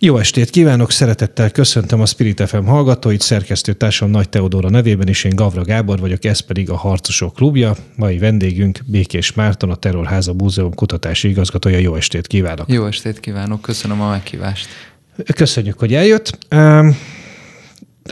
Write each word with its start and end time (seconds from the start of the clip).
Jó 0.00 0.18
estét 0.18 0.50
kívánok, 0.50 0.90
szeretettel 0.90 1.50
köszöntöm 1.50 2.00
a 2.00 2.06
Spirit 2.06 2.48
FM 2.48 2.64
hallgatóit, 2.64 3.20
szerkesztőtársam 3.20 4.10
Nagy 4.10 4.28
Teodóra 4.28 4.70
nevében, 4.70 5.08
és 5.08 5.24
én 5.24 5.34
Gavra 5.34 5.62
Gábor 5.62 5.98
vagyok, 5.98 6.24
ez 6.24 6.40
pedig 6.40 6.70
a 6.70 6.76
Harcosok 6.76 7.34
Klubja. 7.34 7.76
Mai 7.96 8.18
vendégünk 8.18 8.78
Békés 8.86 9.32
Márton, 9.32 9.70
a 9.70 9.74
Terrorháza 9.74 10.32
Múzeum 10.32 10.74
kutatási 10.74 11.28
igazgatója. 11.28 11.78
Jó 11.78 11.94
estét 11.94 12.26
kívánok! 12.26 12.68
Jó 12.68 12.86
estét 12.86 13.20
kívánok, 13.20 13.62
köszönöm 13.62 14.00
a 14.00 14.10
meghívást. 14.10 14.68
Köszönjük, 15.34 15.78
hogy 15.78 15.94
eljött. 15.94 16.38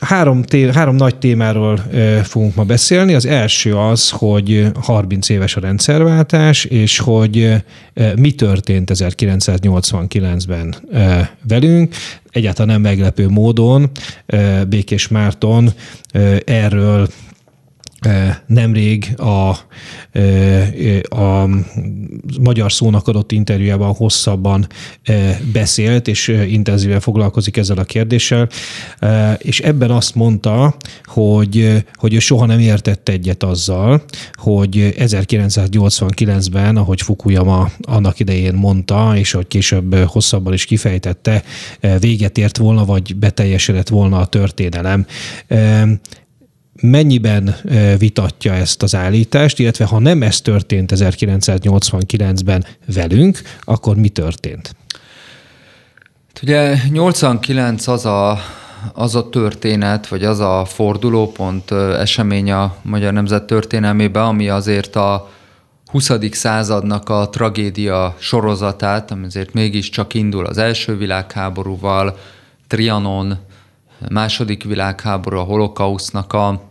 Három, 0.00 0.42
té- 0.42 0.74
három 0.74 0.96
nagy 0.96 1.16
témáról 1.16 1.80
e, 1.92 2.22
fogunk 2.22 2.54
ma 2.54 2.64
beszélni. 2.64 3.14
Az 3.14 3.26
első 3.26 3.76
az, 3.76 4.10
hogy 4.10 4.66
30 4.80 5.28
éves 5.28 5.56
a 5.56 5.60
rendszerváltás, 5.60 6.64
és 6.64 6.98
hogy 6.98 7.38
e, 7.94 8.12
mi 8.16 8.32
történt 8.32 8.90
1989-ben 8.94 10.74
e, 10.92 11.30
velünk. 11.48 11.94
Egyáltalán 12.30 12.72
nem 12.72 12.80
meglepő 12.80 13.28
módon 13.28 13.90
e, 14.26 14.64
Békés 14.64 15.08
Márton 15.08 15.72
e, 16.10 16.42
erről 16.44 17.08
nemrég 18.46 19.14
a, 19.16 19.48
a 21.16 21.48
magyar 22.40 22.72
szónak 22.72 23.08
adott 23.08 23.32
interjújában 23.32 23.94
hosszabban 23.94 24.66
beszélt, 25.52 26.08
és 26.08 26.28
intenzíven 26.28 27.00
foglalkozik 27.00 27.56
ezzel 27.56 27.78
a 27.78 27.84
kérdéssel, 27.84 28.48
és 29.38 29.60
ebben 29.60 29.90
azt 29.90 30.14
mondta, 30.14 30.76
hogy, 31.04 31.84
hogy 31.94 32.14
ő 32.14 32.18
soha 32.18 32.46
nem 32.46 32.58
értett 32.58 33.08
egyet 33.08 33.42
azzal, 33.42 34.02
hogy 34.32 34.94
1989-ben, 34.98 36.76
ahogy 36.76 37.02
Fukuyama 37.02 37.70
annak 37.80 38.20
idején 38.20 38.54
mondta, 38.54 39.16
és 39.16 39.32
hogy 39.32 39.46
később 39.46 39.94
hosszabban 39.94 40.52
is 40.52 40.64
kifejtette, 40.64 41.42
véget 42.00 42.38
ért 42.38 42.56
volna, 42.56 42.84
vagy 42.84 43.16
beteljesedett 43.16 43.88
volna 43.88 44.18
a 44.18 44.26
történelem 44.26 45.06
mennyiben 46.80 47.56
vitatja 47.98 48.52
ezt 48.52 48.82
az 48.82 48.94
állítást, 48.94 49.58
illetve 49.58 49.84
ha 49.84 49.98
nem 49.98 50.22
ez 50.22 50.40
történt 50.40 50.92
1989-ben 50.94 52.64
velünk, 52.94 53.42
akkor 53.60 53.96
mi 53.96 54.08
történt? 54.08 54.76
Ugye 56.42 56.76
89 56.90 57.86
az 57.86 58.06
a, 58.06 58.38
az 58.92 59.14
a 59.14 59.28
történet, 59.28 60.08
vagy 60.08 60.24
az 60.24 60.40
a 60.40 60.64
fordulópont 60.64 61.70
esemény 61.70 62.52
a 62.52 62.76
magyar 62.82 63.12
nemzet 63.12 63.44
történelmében, 63.44 64.22
ami 64.22 64.48
azért 64.48 64.96
a 64.96 65.30
20. 65.86 66.10
századnak 66.30 67.08
a 67.08 67.28
tragédia 67.28 68.16
sorozatát, 68.18 69.10
ami 69.10 69.24
azért 69.24 69.52
mégiscsak 69.52 70.14
indul 70.14 70.46
az 70.46 70.58
első 70.58 70.96
világháborúval, 70.96 72.18
Trianon, 72.66 73.38
második 74.08 74.64
világháború, 74.64 75.38
a 75.38 75.42
holokausznak 75.42 76.32
a 76.32 76.70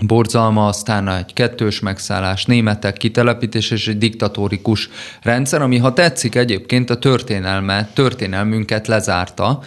borzalma, 0.00 0.66
aztán 0.66 1.08
egy 1.08 1.32
kettős 1.32 1.80
megszállás, 1.80 2.44
németek 2.44 2.96
kitelepítés 2.96 3.70
és 3.70 3.88
egy 3.88 3.98
diktatórikus 3.98 4.88
rendszer, 5.22 5.62
ami 5.62 5.78
ha 5.78 5.92
tetszik 5.92 6.34
egyébként 6.34 6.90
a 6.90 6.98
történelme, 6.98 7.88
történelmünket 7.94 8.86
lezárta, 8.86 9.60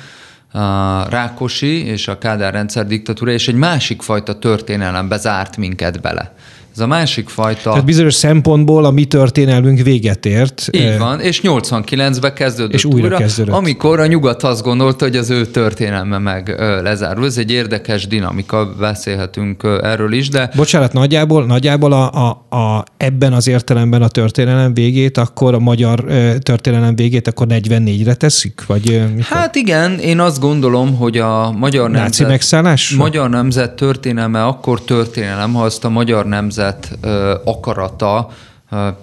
a 0.51 1.09
Rákosi 1.09 1.85
és 1.85 2.07
a 2.07 2.17
Kádár 2.17 2.53
rendszer 2.53 2.87
diktatúra, 2.87 3.31
és 3.31 3.47
egy 3.47 3.55
másik 3.55 4.01
fajta 4.01 4.39
történelembe 4.39 5.17
zárt 5.17 5.57
minket 5.57 6.01
bele. 6.01 6.33
Ez 6.75 6.81
a 6.81 6.87
másik 6.87 7.29
fajta... 7.29 7.69
Tehát 7.69 7.85
bizonyos 7.85 8.13
szempontból 8.13 8.85
a 8.85 8.91
mi 8.91 9.05
történelmünk 9.05 9.79
véget 9.79 10.25
ért. 10.25 10.67
Így 10.71 10.97
van, 10.97 11.19
és 11.19 11.41
89-ben 11.43 12.33
kezdődött 12.33 12.73
és 12.73 12.85
újra, 12.85 13.03
újra 13.03 13.17
kezdődött. 13.17 13.53
amikor 13.53 13.99
a 13.99 14.05
nyugat 14.05 14.43
azt 14.43 14.63
gondolta, 14.63 15.05
hogy 15.05 15.15
az 15.15 15.29
ő 15.29 15.45
történelme 15.45 16.17
meg 16.17 16.55
lezárul. 16.81 17.25
Ez 17.25 17.37
egy 17.37 17.51
érdekes 17.51 18.07
dinamika, 18.07 18.73
beszélhetünk 18.79 19.63
erről 19.83 20.13
is, 20.13 20.29
de... 20.29 20.51
Bocsánat, 20.55 20.93
nagyjából, 20.93 21.45
nagyjából 21.45 21.91
a, 21.91 22.11
a, 22.11 22.55
a, 22.57 22.83
ebben 22.97 23.33
az 23.33 23.47
értelemben 23.47 24.01
a 24.01 24.07
történelem 24.07 24.73
végét, 24.73 25.17
akkor 25.17 25.53
a 25.53 25.59
magyar 25.59 26.05
történelem 26.39 26.95
végét 26.95 27.27
akkor 27.27 27.47
44-re 27.49 28.13
teszik? 28.13 28.63
Vagy 28.67 29.03
mikor? 29.15 29.37
Hát 29.37 29.55
igen, 29.55 29.99
én 29.99 30.19
azt 30.19 30.39
gondolom, 30.39 30.95
hogy 30.95 31.17
a 31.17 31.51
magyar 31.51 31.89
Náci 31.89 32.01
nemzet... 32.01 32.27
megszállás? 32.27 32.89
Magyar 32.89 33.29
nemzet 33.29 33.75
történelme 33.75 34.43
akkor 34.43 34.81
történelem, 34.81 35.53
ha 35.53 35.63
azt 35.63 35.85
a 35.85 35.89
magyar 35.89 36.25
nemzet 36.25 36.63
nemzet 36.65 36.97
akarata, 37.45 38.29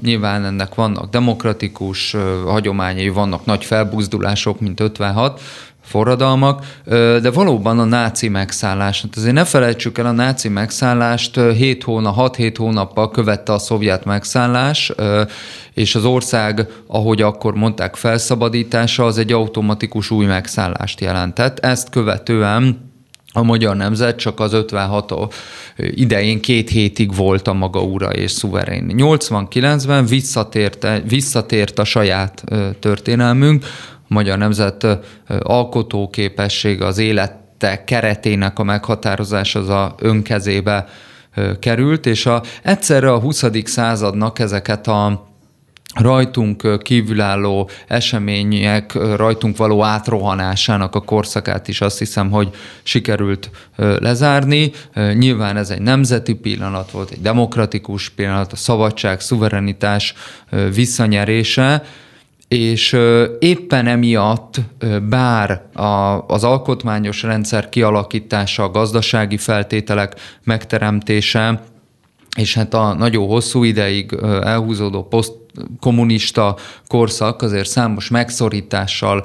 Nyilván 0.03 0.45
ennek 0.45 0.75
vannak 0.75 1.11
demokratikus 1.11 2.17
hagyományai, 2.47 3.09
vannak 3.09 3.45
nagy 3.45 3.65
felbuzdulások, 3.65 4.61
mint 4.61 4.81
56, 4.81 5.41
forradalmak, 5.83 6.81
de 7.23 7.31
valóban 7.31 7.79
a 7.79 7.85
náci 7.85 8.29
megszállás. 8.29 9.03
Hát 9.03 9.17
azért 9.17 9.35
ne 9.35 9.45
felejtsük 9.45 9.99
el, 9.99 10.07
a 10.07 10.11
náci 10.11 10.49
megszállást 10.49 11.41
7 11.41 11.83
hónap, 11.83 12.35
6-7 12.37 12.55
hónappal 12.59 13.11
követte 13.11 13.53
a 13.53 13.59
szovjet 13.59 14.05
megszállás, 14.05 14.93
és 15.75 15.95
az 15.95 16.05
ország, 16.05 16.69
ahogy 16.87 17.23
akkor 17.23 17.55
mondták, 17.55 17.97
felszabadítása, 17.97 19.05
az 19.05 19.19
egy 19.19 19.33
automatikus 19.33 20.11
új 20.11 20.27
megszállást 20.27 21.01
jelentett. 21.01 21.59
Ezt 21.59 21.91
követően 21.91 22.92
a 23.33 23.43
magyar 23.43 23.77
nemzet 23.77 24.17
csak 24.17 24.41
az 24.41 24.53
56 24.53 25.15
idején 25.77 26.41
két 26.41 26.71
hétig 26.71 27.15
volt 27.15 27.49
a 27.49 27.53
maga 27.53 27.83
ura 27.83 28.11
és 28.11 28.31
szuverén. 28.31 28.93
89-ben 28.97 30.07
visszatért, 30.07 30.87
visszatért 31.09 31.79
a 31.79 31.85
saját 31.85 32.45
történelmünk, 32.81 33.65
a 33.95 34.15
magyar 34.15 34.39
nemzet 34.39 34.87
alkotóképessége, 35.43 36.87
az 36.87 36.99
élete 36.99 37.85
keretének 37.85 38.59
a 38.59 38.63
meghatározás 38.63 39.55
az 39.55 39.69
a 39.69 39.95
önkezébe 39.99 40.89
került, 41.61 42.07
és 42.07 42.27
a, 42.27 42.43
egyszerre 42.63 43.13
a 43.13 43.21
20. 43.21 43.45
századnak 43.65 44.39
ezeket 44.39 44.87
a 44.87 45.32
rajtunk 45.95 46.83
kívülálló 46.83 47.71
események, 47.89 48.93
rajtunk 49.17 49.57
való 49.57 49.83
átrohanásának 49.83 50.95
a 50.95 51.01
korszakát 51.01 51.69
is 51.69 51.81
azt 51.81 51.99
hiszem, 51.99 52.31
hogy 52.31 52.51
sikerült 52.83 53.51
lezárni. 53.77 54.73
Nyilván 55.15 55.57
ez 55.57 55.71
egy 55.71 55.81
nemzeti 55.81 56.35
pillanat 56.35 56.91
volt, 56.91 57.11
egy 57.11 57.21
demokratikus 57.21 58.09
pillanat, 58.09 58.53
a 58.53 58.57
szabadság, 58.57 59.21
szuverenitás 59.21 60.15
visszanyerése, 60.75 61.83
és 62.49 62.97
éppen 63.39 63.87
emiatt, 63.87 64.61
bár 65.09 65.63
az 66.27 66.45
alkotmányos 66.45 67.23
rendszer 67.23 67.69
kialakítása, 67.69 68.63
a 68.63 68.71
gazdasági 68.71 69.37
feltételek 69.37 70.15
megteremtése, 70.45 71.63
és 72.37 72.55
hát 72.55 72.75
a 72.75 72.95
nagyon 72.95 73.27
hosszú 73.27 73.65
ideig 73.65 74.19
elhúzódó 74.43 75.03
poszt 75.03 75.33
kommunista 75.81 76.57
korszak 76.87 77.43
azért 77.43 77.69
számos 77.69 78.09
megszorítással 78.09 79.25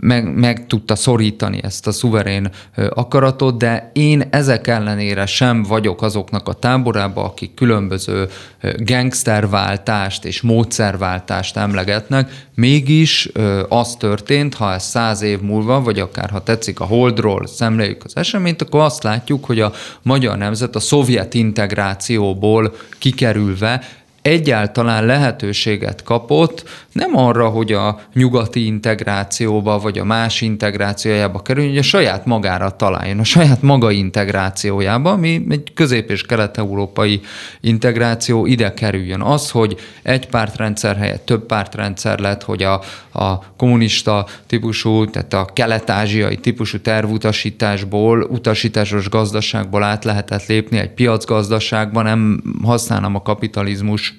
meg, 0.00 0.34
meg 0.34 0.66
tudta 0.66 0.96
szorítani 0.96 1.60
ezt 1.62 1.86
a 1.86 1.92
szuverén 1.92 2.50
akaratot, 2.90 3.58
de 3.58 3.90
én 3.92 4.28
ezek 4.30 4.66
ellenére 4.66 5.26
sem 5.26 5.62
vagyok 5.62 6.02
azoknak 6.02 6.48
a 6.48 6.52
táborába, 6.52 7.24
akik 7.24 7.54
különböző 7.54 8.28
gangsterváltást 8.76 10.24
és 10.24 10.40
módszerváltást 10.40 11.56
emlegetnek. 11.56 12.46
Mégis 12.54 13.30
az 13.68 13.96
történt, 13.96 14.54
ha 14.54 14.72
ez 14.72 14.84
száz 14.84 15.22
év 15.22 15.40
múlva, 15.40 15.82
vagy 15.82 15.98
akár 15.98 16.30
ha 16.30 16.42
tetszik 16.42 16.80
a 16.80 16.84
Holdról 16.84 17.46
szemléljük 17.46 18.04
az 18.04 18.16
eseményt, 18.16 18.62
akkor 18.62 18.80
azt 18.80 19.02
látjuk, 19.02 19.44
hogy 19.44 19.60
a 19.60 19.72
magyar 20.02 20.38
nemzet 20.38 20.76
a 20.76 20.80
szovjet 20.80 21.34
integrációból 21.34 22.74
kikerülve 22.98 23.82
egyáltalán 24.24 25.06
lehetőséget 25.06 26.02
kapott 26.02 26.64
nem 26.92 27.16
arra, 27.16 27.48
hogy 27.48 27.72
a 27.72 28.00
nyugati 28.14 28.66
integrációba 28.66 29.78
vagy 29.78 29.98
a 29.98 30.04
más 30.04 30.40
integrációjába 30.40 31.42
kerüljön, 31.42 31.70
hogy 31.70 31.80
a 31.80 31.82
saját 31.82 32.26
magára 32.26 32.70
találjon, 32.70 33.18
a 33.18 33.24
saját 33.24 33.62
maga 33.62 33.90
integrációjába, 33.90 35.10
ami 35.10 35.46
egy 35.48 35.72
közép- 35.74 36.10
és 36.10 36.22
kelet-európai 36.22 37.20
integráció 37.60 38.46
ide 38.46 38.74
kerüljön. 38.74 39.20
Az, 39.20 39.50
hogy 39.50 39.76
egy 40.02 40.26
pártrendszer 40.26 40.96
helyett 40.96 41.24
több 41.24 41.46
pártrendszer 41.46 42.18
lett, 42.18 42.42
hogy 42.42 42.62
a, 42.62 42.80
a 43.12 43.56
kommunista 43.56 44.26
típusú, 44.46 45.04
tehát 45.04 45.32
a 45.32 45.44
kelet-ázsiai 45.52 46.36
típusú 46.36 46.80
tervutasításból, 46.80 48.22
utasításos 48.22 49.08
gazdaságból 49.08 49.82
át 49.82 50.04
lehetett 50.04 50.46
lépni 50.46 50.78
egy 50.78 50.90
piacgazdaságba, 50.90 52.02
nem 52.02 52.42
használom 52.62 53.14
a 53.14 53.22
kapitalizmus 53.22 54.13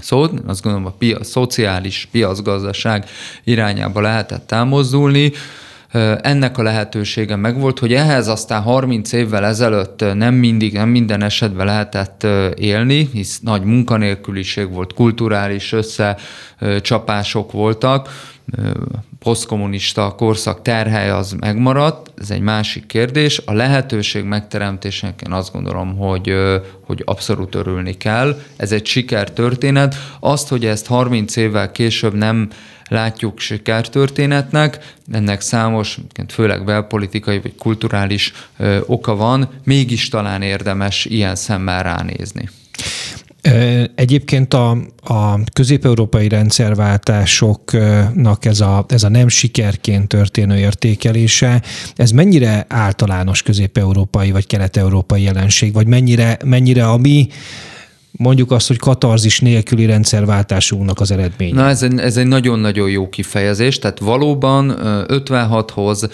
szót, 0.00 0.32
azt 0.46 0.62
gondolom 0.62 0.86
a, 0.86 0.94
pia, 0.98 1.18
a 1.18 1.24
szociális 1.24 2.08
piacgazdaság 2.12 3.04
irányába 3.44 4.00
lehetett 4.00 4.52
elmozdulni, 4.52 5.32
ennek 6.20 6.58
a 6.58 6.62
lehetősége 6.62 7.36
megvolt, 7.36 7.78
hogy 7.78 7.92
ehhez 7.92 8.28
aztán 8.28 8.62
30 8.62 9.12
évvel 9.12 9.44
ezelőtt 9.44 10.04
nem 10.14 10.34
mindig, 10.34 10.72
nem 10.72 10.88
minden 10.88 11.22
esetben 11.22 11.66
lehetett 11.66 12.26
élni, 12.56 13.08
hisz 13.12 13.40
nagy 13.40 13.62
munkanélküliség 13.62 14.72
volt, 14.72 14.94
kulturális 14.94 15.72
összecsapások 15.72 17.52
voltak, 17.52 18.08
posztkommunista 19.24 20.14
korszak 20.16 20.62
terhelye 20.62 21.14
az 21.14 21.32
megmaradt, 21.32 22.12
ez 22.18 22.30
egy 22.30 22.40
másik 22.40 22.86
kérdés. 22.86 23.40
A 23.44 23.52
lehetőség 23.52 24.24
megteremtésének 24.24 25.22
én 25.26 25.32
azt 25.32 25.52
gondolom, 25.52 25.96
hogy, 25.96 26.34
hogy 26.86 27.02
abszolút 27.04 27.54
örülni 27.54 27.96
kell. 27.96 28.40
Ez 28.56 28.72
egy 28.72 28.86
sikertörténet. 28.86 29.94
Azt, 30.20 30.48
hogy 30.48 30.66
ezt 30.66 30.86
30 30.86 31.36
évvel 31.36 31.72
később 31.72 32.14
nem 32.14 32.48
látjuk 32.88 33.38
sikertörténetnek, 33.38 34.94
ennek 35.12 35.40
számos, 35.40 35.98
főleg 36.28 36.64
belpolitikai 36.64 37.40
vagy 37.40 37.54
kulturális 37.54 38.32
oka 38.86 39.16
van, 39.16 39.48
mégis 39.64 40.08
talán 40.08 40.42
érdemes 40.42 41.04
ilyen 41.04 41.34
szemmel 41.34 41.82
ránézni. 41.82 42.48
Egyébként 43.94 44.54
a, 44.54 44.70
a 45.02 45.38
közép-európai 45.52 46.28
rendszerváltásoknak 46.28 48.44
ez 48.44 48.60
a, 48.60 48.84
ez 48.88 49.02
a 49.02 49.08
nem 49.08 49.28
sikerként 49.28 50.08
történő 50.08 50.56
értékelése, 50.56 51.62
ez 51.96 52.10
mennyire 52.10 52.66
általános 52.68 53.42
közép-európai 53.42 54.30
vagy 54.30 54.46
kelet-európai 54.46 55.22
jelenség, 55.22 55.72
vagy 55.72 55.86
mennyire, 55.86 56.38
mennyire 56.44 56.88
a 56.88 56.96
mi 56.96 57.28
mondjuk 58.16 58.50
azt, 58.50 58.68
hogy 58.68 58.78
katarzis 58.78 59.40
nélküli 59.40 59.86
rendszerváltásunknak 59.86 61.00
az 61.00 61.10
eredménye. 61.10 61.54
Na 61.54 61.68
ez 61.68 61.82
egy, 61.82 61.98
ez 61.98 62.16
egy 62.16 62.26
nagyon-nagyon 62.26 62.90
jó 62.90 63.08
kifejezés, 63.08 63.78
tehát 63.78 63.98
valóban 63.98 64.74
56-hoz 65.08 66.08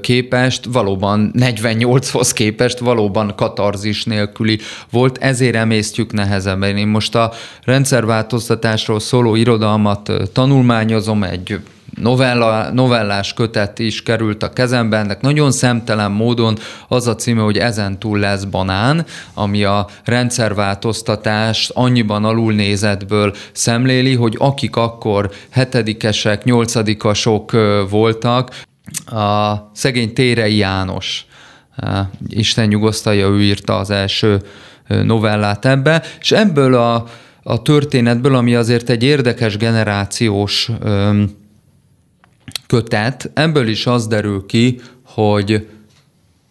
képest, 0.00 0.64
valóban 0.64 1.32
48-hoz 1.38 2.32
képest 2.32 2.78
valóban 2.78 3.32
katarzis 3.36 4.04
nélküli 4.04 4.58
volt, 4.90 5.18
ezért 5.18 5.54
emésztjük 5.54 6.12
nehezebben. 6.12 6.76
Én 6.76 6.88
most 6.88 7.14
a 7.14 7.32
rendszerváltoztatásról 7.64 9.00
szóló 9.00 9.34
irodalmat 9.34 10.12
tanulmányozom 10.32 11.22
egy 11.22 11.58
novella, 11.94 12.70
novellás 12.72 13.34
kötet 13.34 13.78
is 13.78 14.02
került 14.02 14.42
a 14.42 14.52
kezembe, 14.52 14.96
ennek 14.96 15.20
nagyon 15.20 15.50
szemtelen 15.50 16.10
módon 16.10 16.58
az 16.88 17.06
a 17.06 17.14
címe, 17.14 17.42
hogy 17.42 17.58
ezen 17.58 17.98
túl 17.98 18.18
lesz 18.18 18.44
banán, 18.44 19.06
ami 19.34 19.64
a 19.64 19.86
rendszerváltoztatást 20.04 21.70
annyiban 21.74 22.24
alulnézetből 22.24 23.34
szemléli, 23.52 24.14
hogy 24.14 24.34
akik 24.38 24.76
akkor 24.76 25.30
hetedikesek, 25.50 26.44
nyolcadikasok 26.44 27.52
voltak, 27.90 28.50
a 29.06 29.54
szegény 29.74 30.12
Térei 30.12 30.56
János, 30.56 31.26
Isten 32.28 32.68
nyugosztalja, 32.68 33.26
ő 33.26 33.42
írta 33.42 33.76
az 33.76 33.90
első 33.90 34.42
novellát 35.02 35.64
ebbe, 35.64 36.02
és 36.20 36.32
ebből 36.32 36.74
a, 36.74 37.04
a 37.42 37.62
történetből, 37.62 38.34
ami 38.34 38.54
azért 38.54 38.88
egy 38.88 39.02
érdekes 39.02 39.56
generációs 39.56 40.70
kötet, 42.68 43.30
ebből 43.34 43.68
is 43.68 43.86
az 43.86 44.06
derül 44.06 44.46
ki, 44.46 44.80
hogy 45.04 45.66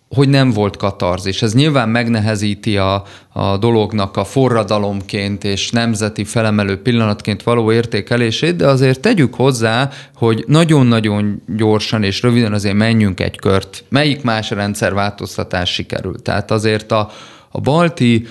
hogy 0.09 0.29
nem 0.29 0.51
volt 0.51 0.77
katarzis. 0.77 1.41
Ez 1.41 1.53
nyilván 1.53 1.89
megnehezíti 1.89 2.77
a, 2.77 3.03
a 3.33 3.57
dolognak 3.57 4.17
a 4.17 4.23
forradalomként 4.23 5.43
és 5.43 5.71
nemzeti 5.71 6.23
felemelő 6.23 6.81
pillanatként 6.81 7.43
való 7.43 7.71
értékelését, 7.71 8.55
de 8.55 8.67
azért 8.67 8.99
tegyük 8.99 9.35
hozzá, 9.35 9.89
hogy 10.15 10.43
nagyon-nagyon 10.47 11.41
gyorsan 11.55 12.03
és 12.03 12.21
röviden 12.21 12.53
azért 12.53 12.75
menjünk 12.75 13.19
egy 13.19 13.39
kört. 13.39 13.83
Melyik 13.89 14.23
más 14.23 14.49
rendszerváltoztatás 14.49 15.73
sikerült? 15.73 16.21
Tehát 16.21 16.51
azért 16.51 16.91
a, 16.91 17.09
a 17.51 17.59
balti 17.59 18.27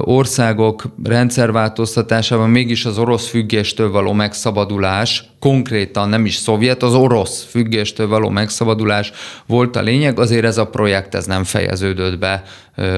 országok 0.00 0.82
rendszerváltoztatásában 1.04 2.50
mégis 2.50 2.84
az 2.84 2.98
orosz 2.98 3.28
függéstől 3.28 3.90
való 3.90 4.12
megszabadulás, 4.12 5.24
konkrétan 5.40 6.08
nem 6.08 6.26
is 6.26 6.34
szovjet, 6.34 6.82
az 6.82 6.94
orosz 6.94 7.42
függéstől 7.42 8.08
való 8.08 8.28
megszabadulás 8.28 9.12
volt 9.46 9.76
a 9.76 9.82
lényeg, 9.82 10.18
azért 10.18 10.44
ez 10.44 10.58
a 10.58 10.66
projekt 10.66 11.14
ez 11.14 11.26
nem 11.26 11.44
fejeződött 11.44 12.18
be, 12.18 12.42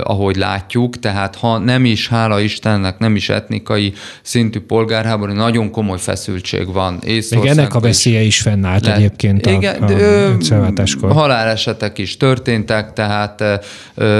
ahogy 0.03 0.37
látjuk, 0.37 0.99
tehát 0.99 1.37
ha 1.37 1.59
nem 1.59 1.85
is, 1.85 2.09
hála 2.09 2.41
Istennek, 2.41 2.99
nem 2.99 3.17
is 3.17 3.29
etnikai 3.29 3.93
szintű 4.23 4.61
polgárháború, 4.61 5.33
nagyon 5.33 5.71
komoly 5.71 5.99
feszültség 5.99 6.73
van. 6.73 6.99
Még 7.05 7.45
ennek 7.45 7.75
a 7.75 7.81
veszélye 7.81 8.21
is 8.21 8.41
fennállt 8.41 8.87
le, 8.87 8.95
egyébként 8.95 9.47
igen, 9.47 9.83
a, 9.83 11.09
a 11.09 11.13
Halálesetek 11.13 11.99
is 11.99 12.17
történtek, 12.17 12.93
tehát 12.93 13.43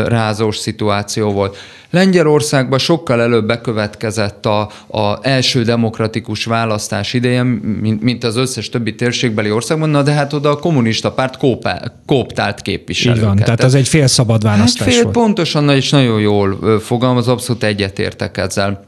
rázós 0.07 0.57
szituáció 0.57 1.33
volt. 1.33 1.57
Lengyelországban 1.91 2.79
sokkal 2.79 3.21
előbb 3.21 3.47
bekövetkezett 3.47 4.47
a, 4.47 4.61
a 4.87 5.19
első 5.23 5.63
demokratikus 5.63 6.45
választás 6.45 7.13
ideje, 7.13 7.43
mint, 7.43 8.03
mint 8.03 8.25
az 8.25 8.37
összes 8.37 8.69
többi 8.69 8.95
térségbeli 8.95 9.51
országban, 9.51 9.89
na 9.89 10.03
de 10.03 10.13
hát 10.13 10.33
oda 10.33 10.51
a 10.51 10.59
kommunista 10.59 11.13
párt 11.13 11.37
kópá, 11.37 11.83
kóptált 12.07 12.63
képviselőket. 12.63 13.23
Így 13.23 13.29
van, 13.29 13.37
tehát 13.37 13.65
ez 13.65 13.75
egy 13.75 13.89
fél 13.89 14.07
szabad 14.07 14.43
választás 14.43 14.85
hát 14.85 14.95
fél, 14.95 15.03
volt. 15.03 15.15
Pontosan, 15.15 15.71
és 15.71 15.91
nagyon 15.91 16.21
jól 16.21 16.79
fogalmaz, 16.81 17.29
abszolút 17.29 17.63
egyetértek 17.63 18.37
ezzel 18.37 18.87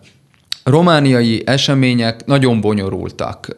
romániai 0.64 1.42
események 1.46 2.26
nagyon 2.26 2.60
bonyolultak 2.60 3.56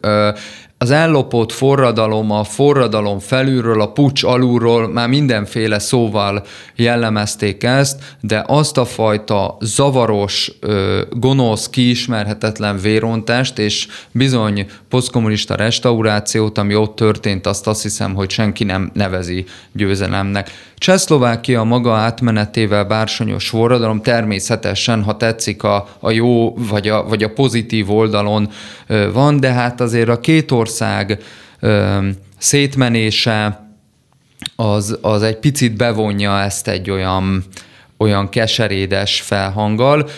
az 0.81 0.91
ellopott 0.91 1.51
forradalom, 1.51 2.31
a 2.31 2.43
forradalom 2.43 3.19
felülről, 3.19 3.81
a 3.81 3.91
pucs 3.91 4.23
alulról 4.23 4.87
már 4.87 5.07
mindenféle 5.07 5.79
szóval 5.79 6.45
jellemezték 6.75 7.63
ezt, 7.63 8.03
de 8.21 8.43
azt 8.47 8.77
a 8.77 8.85
fajta 8.85 9.57
zavaros, 9.59 10.51
gonosz, 11.11 11.69
kiismerhetetlen 11.69 12.77
vérontást 12.77 13.59
és 13.59 13.87
bizony 14.11 14.65
posztkommunista 14.89 15.55
restaurációt, 15.55 16.57
ami 16.57 16.75
ott 16.75 16.95
történt, 16.95 17.47
azt 17.47 17.67
azt 17.67 17.81
hiszem, 17.81 18.13
hogy 18.13 18.29
senki 18.29 18.63
nem 18.63 18.91
nevezi 18.93 19.45
győzelemnek. 19.71 20.51
Csehszlovákia 20.77 21.63
maga 21.63 21.93
átmenetével 21.93 22.85
bársonyos 22.85 23.49
forradalom 23.49 24.01
természetesen, 24.01 25.03
ha 25.03 25.17
tetszik, 25.17 25.63
a, 25.63 25.87
a 25.99 26.11
jó 26.11 26.53
vagy 26.53 26.87
a, 26.87 27.03
vagy 27.07 27.23
a 27.23 27.29
pozitív 27.29 27.91
oldalon 27.91 28.49
van, 29.13 29.39
de 29.39 29.51
hát 29.51 29.81
azért 29.81 30.09
a 30.09 30.19
két 30.19 30.51
ország 30.51 30.69
szétmenése 32.37 33.69
az, 34.55 34.97
az 35.01 35.23
egy 35.23 35.37
picit 35.37 35.75
bevonja 35.75 36.39
ezt 36.39 36.67
egy 36.67 36.89
olyan, 36.89 37.43
olyan 37.97 38.29
keserédes 38.29 39.21
felhanggal. 39.21 40.09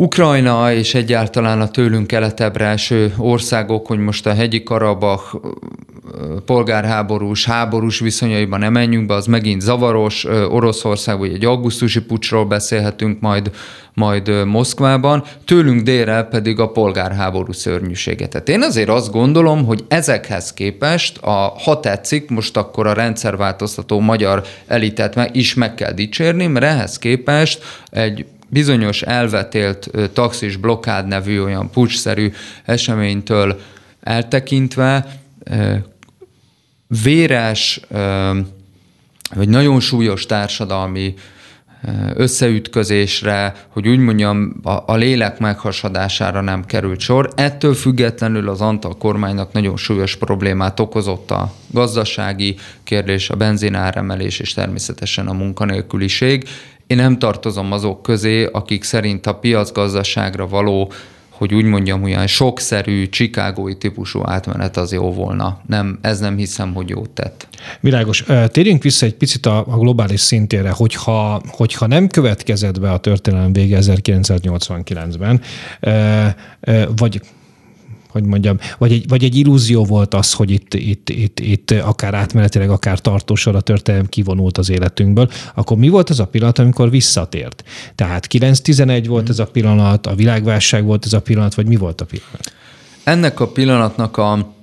Ukrajna 0.00 0.72
és 0.72 0.94
egyáltalán 0.94 1.60
a 1.60 1.68
tőlünk 1.68 2.06
keletebbre 2.06 2.66
eső 2.66 3.14
országok, 3.16 3.86
hogy 3.86 3.98
most 3.98 4.26
a 4.26 4.34
hegyi 4.34 4.62
Karabach 4.62 5.40
polgárháborús, 6.46 7.44
háborús 7.44 7.98
viszonyaiban 7.98 8.58
nem 8.58 8.72
menjünk 8.72 9.06
be, 9.06 9.14
az 9.14 9.26
megint 9.26 9.60
zavaros. 9.60 10.24
Oroszország, 10.24 11.18
vagy 11.18 11.32
egy 11.32 11.44
augusztusi 11.44 12.00
pucsról 12.00 12.44
beszélhetünk 12.44 13.20
majd, 13.20 13.50
majd 13.94 14.44
Moszkvában, 14.46 15.24
tőlünk 15.44 15.82
délre 15.82 16.22
pedig 16.22 16.58
a 16.58 16.70
polgárháború 16.70 17.52
szörnyűséget. 17.52 18.30
Tehát 18.30 18.48
én 18.48 18.62
azért 18.62 18.88
azt 18.88 19.12
gondolom, 19.12 19.64
hogy 19.64 19.84
ezekhez 19.88 20.52
képest, 20.52 21.18
a, 21.18 21.54
ha 21.64 21.80
tetszik, 21.80 22.30
most 22.30 22.56
akkor 22.56 22.86
a 22.86 22.92
rendszerváltoztató 22.92 24.00
magyar 24.00 24.42
elitet 24.66 25.30
is 25.32 25.54
meg 25.54 25.74
kell 25.74 25.92
dicsérni, 25.92 26.46
mert 26.46 26.66
ehhez 26.66 26.98
képest 26.98 27.62
egy 27.90 28.26
bizonyos 28.48 29.02
elvetélt 29.02 29.90
taxis 30.12 30.56
blokkád 30.56 31.06
nevű 31.06 31.40
olyan 31.40 31.70
pucsszerű 31.70 32.32
eseménytől 32.64 33.60
eltekintve 34.00 35.20
véres, 37.02 37.80
vagy 39.34 39.48
nagyon 39.48 39.80
súlyos 39.80 40.26
társadalmi 40.26 41.14
összeütközésre, 42.14 43.54
hogy 43.68 43.88
úgy 43.88 43.98
mondjam, 43.98 44.60
a, 44.62 44.70
a 44.86 44.94
lélek 44.94 45.38
meghasadására 45.38 46.40
nem 46.40 46.64
került 46.64 47.00
sor. 47.00 47.32
Ettől 47.34 47.74
függetlenül 47.74 48.48
az 48.48 48.60
Antal 48.60 48.96
kormánynak 48.96 49.52
nagyon 49.52 49.76
súlyos 49.76 50.16
problémát 50.16 50.80
okozott 50.80 51.30
a 51.30 51.52
gazdasági 51.70 52.56
kérdés, 52.84 53.30
a 53.30 53.36
benzináremelés 53.36 54.38
és 54.38 54.52
természetesen 54.52 55.26
a 55.26 55.32
munkanélküliség. 55.32 56.48
Én 56.88 56.96
nem 56.96 57.18
tartozom 57.18 57.72
azok 57.72 58.02
közé, 58.02 58.44
akik 58.44 58.84
szerint 58.84 59.26
a 59.26 59.34
piacgazdaságra 59.34 60.46
való 60.46 60.92
hogy 61.38 61.54
úgy 61.54 61.64
mondjam, 61.64 62.02
olyan 62.02 62.26
sokszerű, 62.26 63.08
csikágói 63.08 63.76
típusú 63.76 64.20
átmenet 64.24 64.76
az 64.76 64.92
jó 64.92 65.12
volna. 65.12 65.60
Nem, 65.66 65.98
ez 66.02 66.18
nem 66.20 66.36
hiszem, 66.36 66.74
hogy 66.74 66.88
jót 66.88 67.10
tett. 67.10 67.48
Világos. 67.80 68.24
Térjünk 68.46 68.82
vissza 68.82 69.06
egy 69.06 69.14
picit 69.14 69.46
a, 69.46 69.58
a 69.58 69.78
globális 69.78 70.20
szintére, 70.20 70.70
hogyha, 70.70 71.42
hogyha 71.48 71.86
nem 71.86 72.08
következett 72.08 72.80
be 72.80 72.90
a 72.90 72.98
történelem 72.98 73.52
vége 73.52 73.78
1989-ben, 73.80 75.40
vagy 76.96 77.20
hogy 78.08 78.24
mondjam, 78.24 78.58
vagy 78.78 78.92
egy, 78.92 79.08
vagy 79.08 79.24
egy 79.24 79.36
illúzió 79.36 79.84
volt 79.84 80.14
az, 80.14 80.32
hogy 80.32 80.50
itt, 80.50 80.74
itt, 80.74 81.08
itt, 81.08 81.40
itt 81.40 81.70
akár 81.70 82.14
átmenetileg, 82.14 82.70
akár 82.70 82.98
tartósan 82.98 83.54
a 83.54 83.60
történelem 83.60 84.06
kivonult 84.06 84.58
az 84.58 84.70
életünkből, 84.70 85.30
akkor 85.54 85.76
mi 85.76 85.88
volt 85.88 86.10
az 86.10 86.20
a 86.20 86.26
pillanat, 86.26 86.58
amikor 86.58 86.90
visszatért? 86.90 87.64
Tehát 87.94 88.26
9-11 88.30 89.04
volt 89.08 89.24
mm. 89.24 89.30
ez 89.30 89.38
a 89.38 89.46
pillanat, 89.46 90.06
a 90.06 90.14
világválság 90.14 90.84
volt 90.84 91.04
ez 91.04 91.12
a 91.12 91.20
pillanat, 91.20 91.54
vagy 91.54 91.66
mi 91.66 91.76
volt 91.76 92.00
a 92.00 92.04
pillanat? 92.04 92.52
Ennek 93.04 93.40
a 93.40 93.48
pillanatnak 93.48 94.16
a 94.16 94.56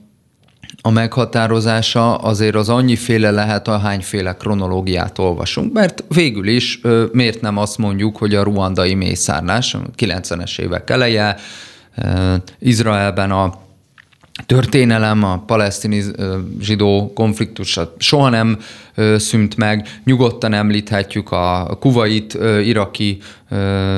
a 0.82 0.90
meghatározása 0.90 2.16
azért 2.16 2.56
az 2.56 2.70
annyiféle 2.70 3.32
lehet, 3.32 3.68
ahányféle 3.68 4.34
kronológiát 4.34 5.20
olvasunk, 5.20 5.74
mert 5.74 6.04
végül 6.08 6.48
is 6.48 6.82
miért 7.12 7.42
nem 7.42 7.58
azt 7.58 7.78
mondjuk, 7.78 8.18
hogy 8.18 8.36
a 8.36 8.44
ruandai 8.44 8.94
mészárlás, 8.94 9.78
90-es 9.98 10.60
évek 10.60 10.90
eleje, 10.90 11.36
Izraelben 12.60 13.32
a 13.32 13.64
történelem, 14.46 15.24
a 15.24 15.40
palesztini 15.40 16.04
zsidó 16.60 17.12
konfliktus 17.14 17.80
soha 17.98 18.30
nem 18.30 18.60
szűnt 19.18 19.58
meg. 19.58 20.00
Nyugodtan 20.04 20.54
említhetjük 20.54 21.32
a 21.32 21.78
kuvait, 21.80 22.38
iraki 22.64 23.18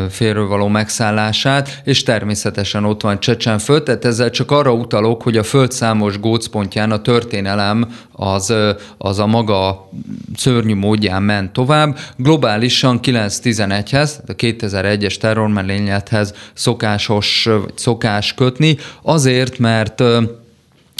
félről 0.09 0.47
való 0.47 0.67
megszállását, 0.67 1.81
és 1.83 2.03
természetesen 2.03 2.85
ott 2.85 3.01
van 3.01 3.19
Csecsenföld, 3.19 3.83
tehát 3.83 4.05
ezzel 4.05 4.29
csak 4.29 4.51
arra 4.51 4.73
utalok, 4.73 5.21
hogy 5.21 5.37
a 5.37 5.43
föld 5.43 5.71
számos 5.71 6.19
gócpontján 6.19 6.91
a 6.91 7.01
történelem 7.01 7.95
az, 8.11 8.53
az 8.97 9.19
a 9.19 9.25
maga 9.25 9.89
szörnyű 10.35 10.75
módján 10.75 11.23
ment 11.23 11.51
tovább. 11.51 11.97
Globálisan 12.15 12.99
9-11-hez, 13.03 14.11
a 14.27 14.35
2001-es 14.35 15.17
terrormelénylethez 15.17 16.33
szokásos, 16.53 17.49
szokás 17.75 18.33
kötni, 18.33 18.77
azért, 19.01 19.57
mert 19.57 20.03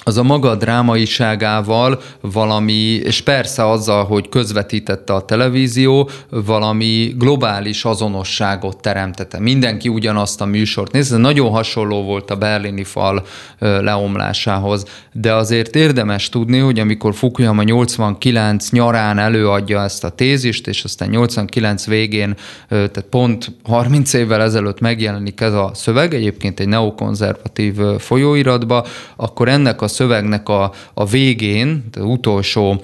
az 0.08 0.18
a 0.18 0.24
maga 0.24 0.56
drámaiságával 0.56 2.02
valami, 2.22 2.94
és 2.94 3.22
persze 3.22 3.70
azzal, 3.70 4.06
hogy 4.06 4.30
közvetítette 4.30 5.14
a 5.14 5.26
televízió, 5.26 6.10
valami 6.30 7.14
globális 7.18 7.86
azonosságot 7.86 8.82
teremtette. 8.82 9.40
Mindenki 9.40 9.90
ugyanazt 9.90 10.42
a 10.42 10.46
műsort 10.46 10.92
néz, 10.92 11.10
nagyon 11.10 11.50
hasonló 11.50 12.04
volt 12.04 12.32
a 12.32 12.36
berlini 12.36 12.84
fal 12.84 13.26
leomlásához, 13.60 14.86
de 15.14 15.34
azért 15.34 15.76
érdemes 15.76 16.30
tudni, 16.30 16.60
hogy 16.60 16.80
amikor 16.80 17.16
Fukuyama 17.16 17.64
89 17.64 18.70
nyarán 18.70 19.20
előadja 19.20 19.84
ezt 19.84 20.04
a 20.04 20.10
tézist, 20.10 20.68
és 20.68 20.84
aztán 20.84 21.10
89 21.10 21.86
végén, 21.86 22.36
tehát 22.70 23.06
pont 23.10 23.52
30 23.64 24.14
évvel 24.14 24.42
ezelőtt 24.42 24.80
megjelenik 24.80 25.42
ez 25.42 25.54
a 25.54 25.72
szöveg, 25.74 26.14
egyébként 26.14 26.60
egy 26.60 26.68
neokonzervatív 26.68 27.76
folyóiratba, 27.98 28.86
akkor 29.16 29.48
ennek 29.48 29.82
a 29.82 29.96
szövegnek 29.98 30.50
a, 30.50 30.72
a 30.94 31.06
végén, 31.06 31.84
az 31.94 32.04
utolsó 32.04 32.82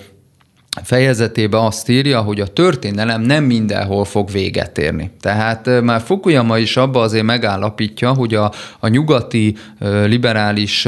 fejezetében 0.81 1.61
azt 1.61 1.89
írja, 1.89 2.21
hogy 2.21 2.39
a 2.39 2.47
történelem 2.47 3.21
nem 3.21 3.43
mindenhol 3.43 4.05
fog 4.05 4.31
véget 4.31 4.77
érni. 4.77 5.11
Tehát 5.19 5.81
már 5.81 6.01
Fukuyama 6.01 6.57
is 6.57 6.77
abba 6.77 7.01
azért 7.01 7.23
megállapítja, 7.23 8.13
hogy 8.13 8.33
a, 8.33 8.51
a 8.79 8.87
nyugati 8.87 9.55
liberális 10.05 10.87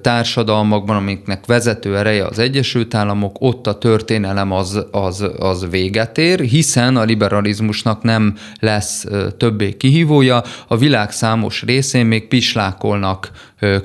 társadalmakban, 0.00 0.96
amiknek 0.96 1.46
vezető 1.46 1.96
ereje 1.96 2.26
az 2.26 2.38
Egyesült 2.38 2.94
Államok, 2.94 3.36
ott 3.38 3.66
a 3.66 3.78
történelem 3.78 4.52
az, 4.52 4.86
az, 4.90 5.26
az 5.38 5.66
véget 5.70 6.18
ér, 6.18 6.40
hiszen 6.40 6.96
a 6.96 7.02
liberalizmusnak 7.02 8.02
nem 8.02 8.36
lesz 8.60 9.06
többé 9.36 9.76
kihívója, 9.76 10.42
a 10.68 10.76
világ 10.76 11.10
számos 11.10 11.62
részén 11.62 12.06
még 12.06 12.28
pislákolnak 12.28 13.30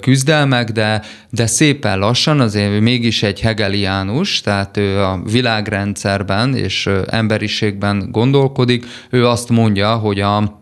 küzdelmek, 0.02 0.70
de, 0.70 1.02
de 1.30 1.48
szépen 1.48 2.00
lassan 2.00 2.40
azért 2.40 2.80
mégis 2.80 3.24
egy 3.24 3.42
hegeliánus, 3.42 4.42
tehát 4.42 4.78
ő 4.78 5.04
a 5.04 5.22
világrendszerben 5.32 6.56
és 6.56 6.90
emberiségben 7.08 8.08
gondolkodik, 8.12 8.86
ő 9.10 9.28
azt 9.28 9.50
mondja, 9.50 9.96
hogy 9.96 10.20
a 10.20 10.60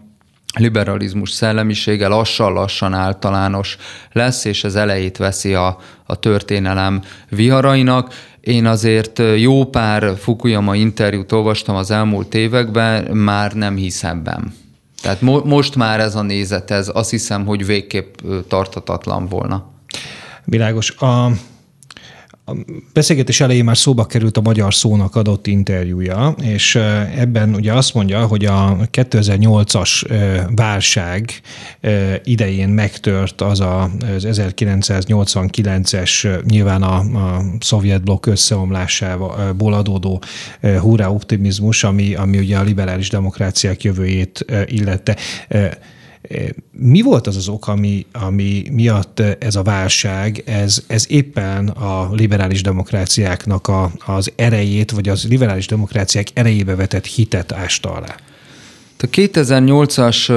liberalizmus 0.57 1.31
szellemisége 1.31 2.07
lassan-lassan 2.07 2.93
általános 2.93 3.77
lesz, 4.11 4.45
és 4.45 4.63
az 4.63 4.75
elejét 4.75 5.17
veszi 5.17 5.53
a, 5.53 5.77
a 6.05 6.15
történelem 6.15 7.01
viharainak. 7.29 8.13
Én 8.41 8.65
azért 8.65 9.21
jó 9.37 9.65
pár 9.65 10.17
Fukuyama 10.17 10.75
interjút 10.75 11.31
olvastam 11.31 11.75
az 11.75 11.91
elmúlt 11.91 12.33
években, 12.33 13.03
már 13.03 13.53
nem 13.53 13.75
hiszem 13.75 14.17
ebben. 14.17 14.64
Tehát 15.05 15.21
mo- 15.21 15.45
most 15.45 15.75
már 15.75 15.99
ez 15.99 16.15
a 16.15 16.21
nézet, 16.21 16.71
ez 16.71 16.89
azt 16.93 17.09
hiszem, 17.09 17.45
hogy 17.45 17.65
végképp 17.65 18.15
tartatatlan 18.47 19.27
volna. 19.27 19.65
Világos. 20.45 20.91
A, 20.91 21.31
a 22.47 22.55
beszélgetés 22.93 23.41
elején 23.41 23.63
már 23.63 23.77
szóba 23.77 24.05
került 24.05 24.37
a 24.37 24.41
magyar 24.41 24.73
szónak 24.73 25.15
adott 25.15 25.47
interjúja, 25.47 26.35
és 26.41 26.75
ebben 27.15 27.55
ugye 27.55 27.73
azt 27.73 27.93
mondja, 27.93 28.25
hogy 28.25 28.45
a 28.45 28.77
2008-as 28.91 30.05
válság 30.55 31.41
idején 32.23 32.69
megtört 32.69 33.41
az 33.41 33.59
a, 33.59 33.83
az 33.83 34.27
1989-es 34.29 36.43
nyilván 36.43 36.83
a, 36.83 36.97
a 36.97 37.43
szovjet 37.59 38.03
blokk 38.03 38.25
összeomlásából 38.25 39.73
adódó 39.73 40.21
hurrá 40.61 41.07
optimizmus, 41.07 41.83
ami, 41.83 42.15
ami 42.15 42.37
ugye 42.37 42.57
a 42.57 42.63
liberális 42.63 43.09
demokráciák 43.09 43.83
jövőjét 43.83 44.45
illette. 44.65 45.17
Mi 46.71 47.01
volt 47.01 47.27
az 47.27 47.35
az 47.35 47.47
ok, 47.47 47.67
ami, 47.67 48.05
ami 48.11 48.63
miatt 48.71 49.19
ez 49.19 49.55
a 49.55 49.61
válság, 49.61 50.43
ez, 50.45 50.83
ez 50.87 51.05
éppen 51.09 51.67
a 51.67 52.13
liberális 52.13 52.61
demokráciáknak 52.61 53.67
a, 53.67 53.91
az 54.05 54.31
erejét, 54.35 54.91
vagy 54.91 55.09
az 55.09 55.27
liberális 55.27 55.67
demokráciák 55.67 56.27
erejébe 56.33 56.75
vetett 56.75 57.05
hitet 57.05 57.51
ásta 57.51 57.91
alá? 57.93 58.15
A 59.05 59.07
2008-as 59.07 60.31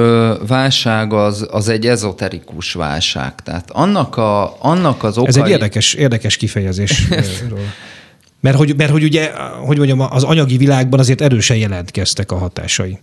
válság 0.47 1.13
az, 1.13 1.47
az 1.51 1.69
egy 1.69 1.87
ezoterikus 1.87 2.73
válság. 2.73 3.35
Tehát 3.35 3.71
annak, 3.71 4.17
a, 4.17 4.61
annak 4.61 5.03
az 5.03 5.17
okai... 5.17 5.29
Ez 5.29 5.35
egy 5.35 5.49
érdekes, 5.49 5.93
érdekes 5.93 6.37
kifejezés. 6.37 7.07
Mert 8.41 8.57
hogy, 8.57 8.73
mert 8.77 8.91
hogy 8.91 9.03
ugye, 9.03 9.31
hogy 9.65 9.77
mondjam, 9.77 9.99
az 9.99 10.23
anyagi 10.23 10.57
világban 10.57 10.99
azért 10.99 11.21
erősen 11.21 11.57
jelentkeztek 11.57 12.31
a 12.31 12.37
hatásai. 12.37 12.99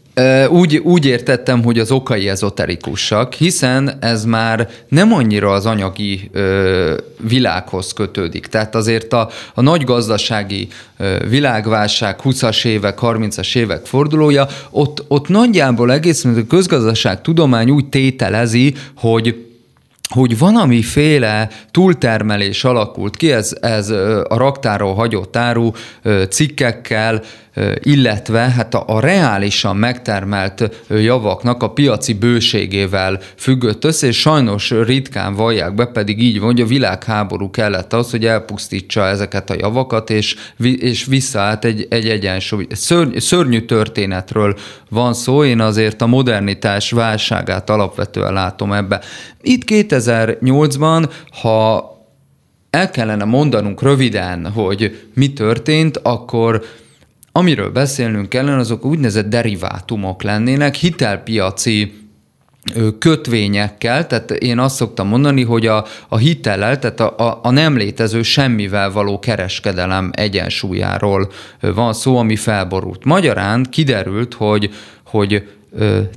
Úgy, 0.48 0.76
úgy 0.76 1.06
értettem, 1.06 1.62
hogy 1.62 1.78
az 1.78 1.90
okai 1.90 2.28
ezoterikusak, 2.28 3.34
hiszen 3.34 3.96
ez 4.00 4.24
már 4.24 4.68
nem 4.88 5.12
annyira 5.12 5.50
az 5.50 5.66
anyagi 5.66 6.30
ö, 6.32 6.96
világhoz 7.20 7.92
kötődik. 7.92 8.46
Tehát 8.46 8.74
azért 8.74 9.12
a, 9.12 9.28
a 9.54 9.60
nagy 9.60 9.84
gazdasági 9.84 10.68
ö, 10.96 11.16
világválság 11.28 12.18
20-as 12.24 12.64
évek, 12.64 12.98
30-as 13.02 13.56
évek 13.56 13.86
fordulója, 13.86 14.46
ott, 14.70 15.04
ott 15.08 15.28
nagyjából 15.28 15.92
egész, 15.92 16.22
mint 16.22 16.36
a 16.36 16.46
közgazdaság 16.46 17.20
tudomány 17.20 17.70
úgy 17.70 17.86
tételezi, 17.86 18.74
hogy 18.96 19.45
hogy 20.08 20.38
valamiféle 20.38 21.48
túltermelés 21.70 22.64
alakult 22.64 23.16
ki, 23.16 23.32
ez, 23.32 23.56
ez 23.60 23.90
a 24.28 24.36
raktáról 24.36 24.94
hagyott 24.94 25.36
áru 25.36 25.70
cikkekkel, 26.28 27.22
illetve 27.80 28.38
hát 28.38 28.74
a, 28.74 28.84
a 28.86 29.00
reálisan 29.00 29.76
megtermelt 29.76 30.84
javaknak 30.88 31.62
a 31.62 31.70
piaci 31.70 32.12
bőségével 32.12 33.20
függött 33.36 33.84
össze, 33.84 34.06
és 34.06 34.20
sajnos 34.20 34.70
ritkán 34.70 35.34
vallják 35.34 35.74
be, 35.74 35.86
pedig 35.86 36.22
így 36.22 36.40
van, 36.40 36.60
a 36.60 36.64
világháború 36.64 37.50
kellett 37.50 37.92
az, 37.92 38.10
hogy 38.10 38.24
elpusztítsa 38.24 39.06
ezeket 39.06 39.50
a 39.50 39.54
javakat, 39.58 40.10
és, 40.10 40.36
és 40.78 41.04
visszaállt 41.04 41.64
egy, 41.64 41.86
egy 41.90 42.08
egyensúly. 42.08 42.66
Szörny, 42.70 43.18
szörnyű 43.18 43.60
történetről 43.60 44.56
van 44.90 45.14
szó, 45.14 45.44
én 45.44 45.60
azért 45.60 46.02
a 46.02 46.06
modernitás 46.06 46.90
válságát 46.90 47.70
alapvetően 47.70 48.32
látom 48.32 48.72
ebbe. 48.72 49.00
Itt 49.42 49.62
2008-ban, 49.66 51.10
ha 51.40 51.90
el 52.70 52.90
kellene 52.90 53.24
mondanunk 53.24 53.82
röviden, 53.82 54.50
hogy 54.50 55.08
mi 55.14 55.32
történt, 55.32 55.96
akkor 55.96 56.64
amiről 57.36 57.70
beszélnünk 57.70 58.28
kellene, 58.28 58.56
azok 58.56 58.84
úgynevezett 58.84 59.28
derivátumok 59.28 60.22
lennének, 60.22 60.74
hitelpiaci 60.74 61.92
kötvényekkel, 62.98 64.06
tehát 64.06 64.30
én 64.30 64.58
azt 64.58 64.76
szoktam 64.76 65.08
mondani, 65.08 65.42
hogy 65.42 65.66
a, 65.66 65.84
a 66.08 66.16
hitellel, 66.16 66.78
tehát 66.78 67.00
a, 67.00 67.14
a, 67.16 67.40
a 67.42 67.50
nem 67.50 67.76
létező 67.76 68.22
semmivel 68.22 68.90
való 68.90 69.18
kereskedelem 69.18 70.10
egyensúlyáról 70.12 71.30
van 71.60 71.92
szó, 71.92 72.16
ami 72.16 72.36
felborult. 72.36 73.04
Magyarán 73.04 73.66
kiderült, 73.70 74.34
hogy, 74.34 74.70
hogy 75.04 75.48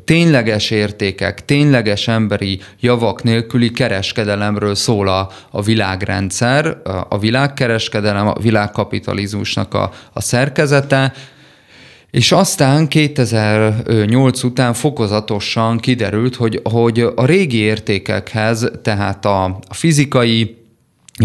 tényleges 0.04 0.72
értékek, 0.72 1.46
tényleges 1.46 2.08
emberi 2.08 2.60
javak 2.80 3.24
nélküli 3.24 3.72
kereskedelemről 3.72 4.76
szól 4.76 5.08
a, 5.08 5.30
a 5.52 5.62
világrendszer, 5.62 6.66
a, 6.66 7.06
a 7.10 7.20
világkereskedelem, 7.20 8.28
a 8.28 8.40
világkapitalizmusnak 8.42 9.74
a, 9.74 9.92
a 10.14 10.22
szerkezete, 10.22 11.14
és 12.12 12.32
aztán 12.32 12.88
2008 12.88 14.44
után 14.44 14.74
fokozatosan 14.74 15.78
kiderült, 15.78 16.36
hogy, 16.36 16.60
hogy 16.64 17.00
a 17.16 17.26
régi 17.26 17.58
értékekhez, 17.58 18.72
tehát 18.84 19.26
a, 19.26 19.44
a 19.44 19.74
fizikai 19.74 20.59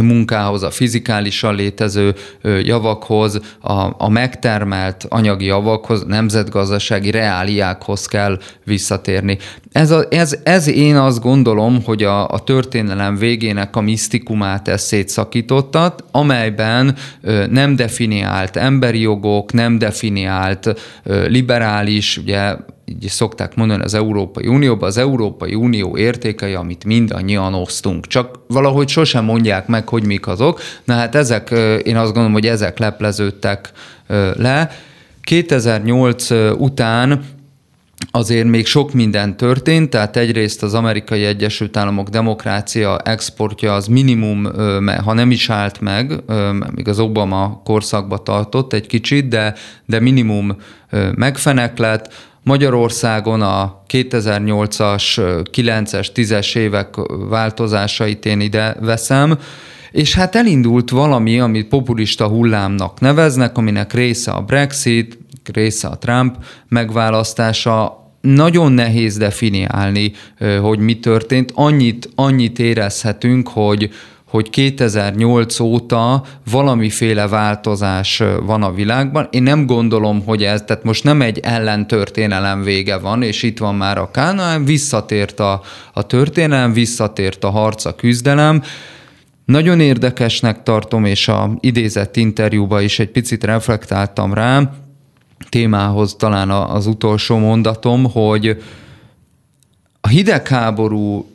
munkához, 0.03 0.63
a 0.63 0.71
fizikálisan 0.71 1.55
létező 1.55 2.15
javakhoz, 2.63 3.41
a, 3.61 3.95
a 3.99 4.09
megtermelt 4.09 5.07
anyagi 5.09 5.45
javakhoz, 5.45 6.05
nemzetgazdasági 6.05 7.11
reáliákhoz 7.11 8.07
kell 8.07 8.39
visszatérni. 8.65 9.39
Ez, 9.73 9.91
a, 9.91 10.07
ez, 10.11 10.39
ez 10.43 10.69
én 10.69 10.97
azt 10.97 11.21
gondolom, 11.21 11.83
hogy 11.85 12.03
a, 12.03 12.29
a 12.29 12.39
történelem 12.39 13.17
végének 13.17 13.77
a 13.77 13.81
misztikumát 13.81 14.69
ezt 14.69 14.87
szétszakítottat, 14.87 16.05
amelyben 16.11 16.97
nem 17.51 17.77
definiált 17.77 18.57
emberi 18.57 19.01
jogok, 19.01 19.53
nem 19.53 19.79
definiált 19.79 20.81
liberális, 21.29 22.17
ugye 22.17 22.57
így 22.87 23.09
szokták 23.09 23.55
mondani 23.55 23.83
az 23.83 23.95
Európai 23.95 24.47
Unióban, 24.47 24.89
az 24.89 24.97
Európai 24.97 25.55
Unió 25.55 25.97
értékei, 25.97 26.55
amit 26.55 26.85
mindannyian 26.85 27.55
osztunk. 27.55 28.07
Csak 28.07 28.39
valahogy 28.49 28.89
sosem 28.89 29.25
mondják 29.25 29.67
meg, 29.67 29.89
hogy 29.89 30.07
mik 30.07 30.27
azok. 30.27 30.61
Na 30.85 30.95
hát 30.95 31.15
ezek, 31.15 31.51
én 31.85 31.97
azt 31.97 32.07
gondolom, 32.07 32.33
hogy 32.33 32.47
ezek 32.47 32.79
lepleződtek 32.79 33.73
le. 34.37 34.71
2008 35.23 36.31
után 36.59 37.25
azért 38.11 38.49
még 38.49 38.67
sok 38.67 38.93
minden 38.93 39.37
történt, 39.37 39.91
tehát 39.91 40.17
egyrészt 40.17 40.63
az 40.63 40.75
amerikai 40.75 41.25
Egyesült 41.25 41.77
Államok 41.77 42.09
demokrácia 42.09 42.99
exportja 42.99 43.75
az 43.75 43.87
minimum, 43.87 44.49
ha 45.05 45.13
nem 45.13 45.31
is 45.31 45.51
állt 45.51 45.81
meg, 45.81 46.23
még 46.75 46.89
az 46.89 46.99
Obama 46.99 47.61
korszakba 47.65 48.19
tartott 48.19 48.73
egy 48.73 48.87
kicsit, 48.87 49.29
de, 49.29 49.55
de 49.87 50.01
minimum 50.01 50.57
megfeneklett, 51.15 52.13
Magyarországon 52.45 53.43
a 53.43 53.83
2008-as, 53.89 55.21
9-es, 55.53 56.09
10-es 56.15 56.57
évek 56.57 56.95
változásait 57.29 58.27
én 58.27 58.41
ide 58.41 58.77
veszem, 58.81 59.39
és 59.91 60.15
hát 60.15 60.35
elindult 60.35 60.91
valami, 60.91 61.41
amit 61.41 61.69
populista 61.69 62.29
hullámnak 62.29 63.01
neveznek, 63.01 63.59
aminek 63.59 63.93
része 63.93 64.31
a 64.31 64.41
Brexit, 64.43 65.19
része 65.53 65.89
a 65.89 65.99
Trump 65.99 66.37
megválasztása, 66.69 68.03
nagyon 68.21 68.73
nehéz 68.73 69.17
definiálni, 69.17 70.13
hogy 70.61 70.79
mi 70.79 70.99
történt. 70.99 71.53
Annyit, 71.55 72.09
annyit 72.15 72.59
érezhetünk, 72.59 73.49
hogy, 73.49 73.91
hogy 74.35 74.51
2008 74.51 75.61
óta 75.61 76.23
valamiféle 76.51 77.29
változás 77.29 78.23
van 78.43 78.63
a 78.63 78.73
világban. 78.73 79.29
Én 79.31 79.43
nem 79.43 79.67
gondolom, 79.67 80.25
hogy 80.25 80.45
ez, 80.45 80.63
tehát 80.63 80.85
most 80.85 81.05
nem 81.05 81.23
egy 81.23 81.39
ellentörténelem 81.39 82.63
vége 82.63 82.99
van, 82.99 83.23
és 83.23 83.43
itt 83.43 83.59
van 83.59 83.75
már 83.75 83.99
a 83.99 84.11
Kán, 84.11 84.39
hanem 84.39 84.65
visszatért 84.65 85.41
a, 85.41 85.61
a 85.93 86.07
történelem, 86.07 86.73
visszatért 86.73 87.45
a 87.45 87.51
harc, 87.51 87.85
a 87.85 87.95
küzdelem. 87.95 88.63
Nagyon 89.45 89.81
érdekesnek 89.81 90.63
tartom, 90.63 91.05
és 91.05 91.29
a 91.29 91.51
idézett 91.61 92.17
interjúban 92.17 92.83
is 92.83 92.99
egy 92.99 93.11
picit 93.11 93.45
reflektáltam 93.45 94.35
rá, 94.35 94.73
témához 95.49 96.15
talán 96.15 96.51
az 96.51 96.87
utolsó 96.87 97.39
mondatom, 97.39 98.05
hogy 98.13 98.63
a 100.01 100.09
hidegháború 100.09 101.27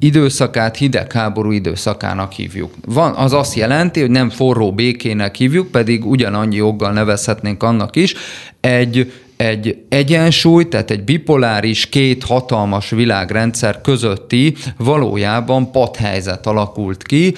időszakát 0.00 0.76
hidegháború 0.76 1.50
időszakának 1.50 2.32
hívjuk. 2.32 2.74
Van, 2.86 3.14
az 3.14 3.32
azt 3.32 3.54
jelenti, 3.54 4.00
hogy 4.00 4.10
nem 4.10 4.30
forró 4.30 4.72
békének 4.72 5.34
hívjuk, 5.34 5.70
pedig 5.70 6.06
ugyanannyi 6.06 6.56
joggal 6.56 6.92
nevezhetnénk 6.92 7.62
annak 7.62 7.96
is. 7.96 8.14
Egy, 8.60 9.12
egy 9.36 9.84
egyensúly, 9.88 10.68
tehát 10.68 10.90
egy 10.90 11.04
bipoláris, 11.04 11.88
két 11.88 12.24
hatalmas 12.24 12.90
világrendszer 12.90 13.80
közötti 13.80 14.54
valójában 14.76 15.70
padhelyzet 15.70 16.46
alakult 16.46 17.02
ki, 17.02 17.34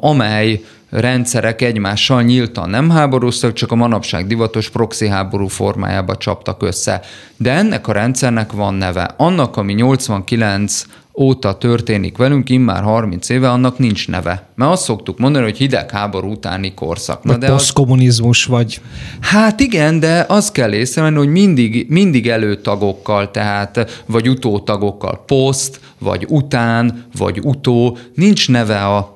amely 0.00 0.60
rendszerek 0.90 1.62
egymással 1.62 2.22
nyíltan 2.22 2.70
nem 2.70 2.90
háborúztak, 2.90 3.52
csak 3.52 3.72
a 3.72 3.74
manapság 3.74 4.26
divatos 4.26 4.70
proxy 4.70 5.08
háború 5.08 5.46
formájába 5.46 6.16
csaptak 6.16 6.62
össze. 6.62 7.00
De 7.36 7.52
ennek 7.52 7.88
a 7.88 7.92
rendszernek 7.92 8.52
van 8.52 8.74
neve. 8.74 9.14
Annak, 9.16 9.56
ami 9.56 9.72
89 9.72 10.82
óta 11.20 11.58
történik 11.58 12.16
velünk, 12.16 12.50
immár 12.50 12.82
30 12.82 13.28
éve, 13.28 13.50
annak 13.50 13.78
nincs 13.78 14.08
neve. 14.08 14.48
Mert 14.54 14.70
azt 14.70 14.82
szoktuk 14.82 15.18
mondani, 15.18 15.44
hogy 15.44 15.56
hidegháború 15.56 16.30
utáni 16.30 16.74
korszak. 16.74 17.22
Na, 17.22 17.30
vagy 17.30 17.40
de 17.40 17.46
posztkommunizmus, 17.46 18.44
az... 18.44 18.50
vagy... 18.50 18.80
Hát 19.20 19.60
igen, 19.60 20.00
de 20.00 20.24
azt 20.28 20.52
kell 20.52 20.72
észrevenni, 20.72 21.16
hogy 21.16 21.28
mindig, 21.28 21.86
mindig 21.88 22.28
előtagokkal, 22.28 23.30
tehát 23.30 24.02
vagy 24.06 24.28
utótagokkal, 24.28 25.24
poszt, 25.26 25.80
vagy 25.98 26.26
után, 26.28 27.06
vagy 27.16 27.40
utó, 27.42 27.98
nincs 28.14 28.48
neve 28.48 28.84
a 28.84 29.14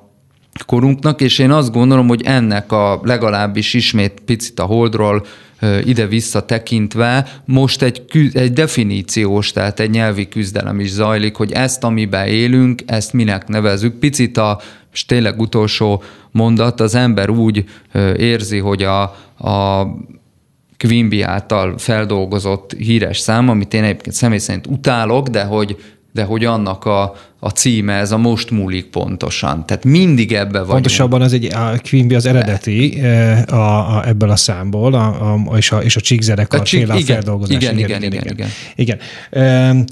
korunknak, 0.67 1.21
és 1.21 1.39
én 1.39 1.51
azt 1.51 1.73
gondolom, 1.73 2.09
hogy 2.09 2.23
ennek 2.25 2.73
a 2.73 3.01
legalábbis 3.03 3.75
ismét 3.75 4.23
picit 4.25 4.59
a 4.61 4.65
holdról 4.65 5.25
ide-vissza 5.85 6.45
tekintve 6.45 7.27
most 7.45 7.83
egy, 7.83 8.03
egy 8.33 8.53
definíciós, 8.53 9.53
tehát 9.53 9.81
egy 9.81 9.91
nyelvi 9.91 10.29
küzdelem 10.29 10.81
is 10.81 10.91
zajlik, 10.91 11.37
hogy 11.37 11.53
ezt, 11.53 11.85
amiben 11.85 12.27
élünk, 12.27 12.83
ezt 12.87 13.13
minek 13.13 13.49
nevezük. 13.49 13.95
Picit 13.95 14.37
a, 14.37 14.61
és 14.93 15.07
tényleg 15.07 15.41
utolsó 15.41 16.03
mondat, 16.31 16.81
az 16.81 16.95
ember 16.95 17.31
úgy 17.31 17.65
érzi, 18.17 18.59
hogy 18.59 18.83
a, 18.83 19.03
a 19.39 19.87
Quimby 20.79 21.23
által 21.23 21.79
feldolgozott 21.79 22.73
híres 22.73 23.19
szám, 23.19 23.49
amit 23.49 23.75
én 23.75 23.85
egyébként 23.85 24.15
személy 24.15 24.39
szerint 24.39 24.67
utálok, 24.67 25.29
de 25.29 25.45
hogy 25.45 25.77
de 26.13 26.25
hogy 26.25 26.45
annak 26.45 26.85
a, 26.85 27.15
a 27.39 27.49
címe, 27.49 27.95
ez 27.95 28.13
a 28.13 28.19
most 28.19 28.51
múlik 28.51 28.87
pontosan. 28.87 29.67
Tehát 29.67 29.85
mindig 29.85 30.33
ebbe 30.33 30.51
vagyunk. 30.59 30.69
Pontosabban 30.69 31.23
az 31.23 31.33
egy, 31.33 31.45
a 31.45 31.73
Quimby 31.89 32.15
az 32.15 32.27
eredeti 32.27 33.01
e, 33.01 33.45
a, 33.51 33.97
a, 33.97 34.07
ebből 34.07 34.31
a 34.31 34.37
számból, 34.37 34.95
a, 34.95 35.33
a, 35.33 35.57
és 35.57 35.73
a, 35.73 35.83
és 35.83 35.97
a 35.97 36.01
Csík 36.01 36.21
zenekar 36.21 36.61
a 36.61 36.63
Csík, 36.63 36.81
igen, 36.81 37.03
feldolgozás. 37.03 37.57
Igen, 37.57 37.79
igen, 37.79 38.03
igen. 38.03 38.13
igen, 38.13 38.35
igen. 38.35 38.49
igen. 38.77 38.99
igen. 39.31 39.85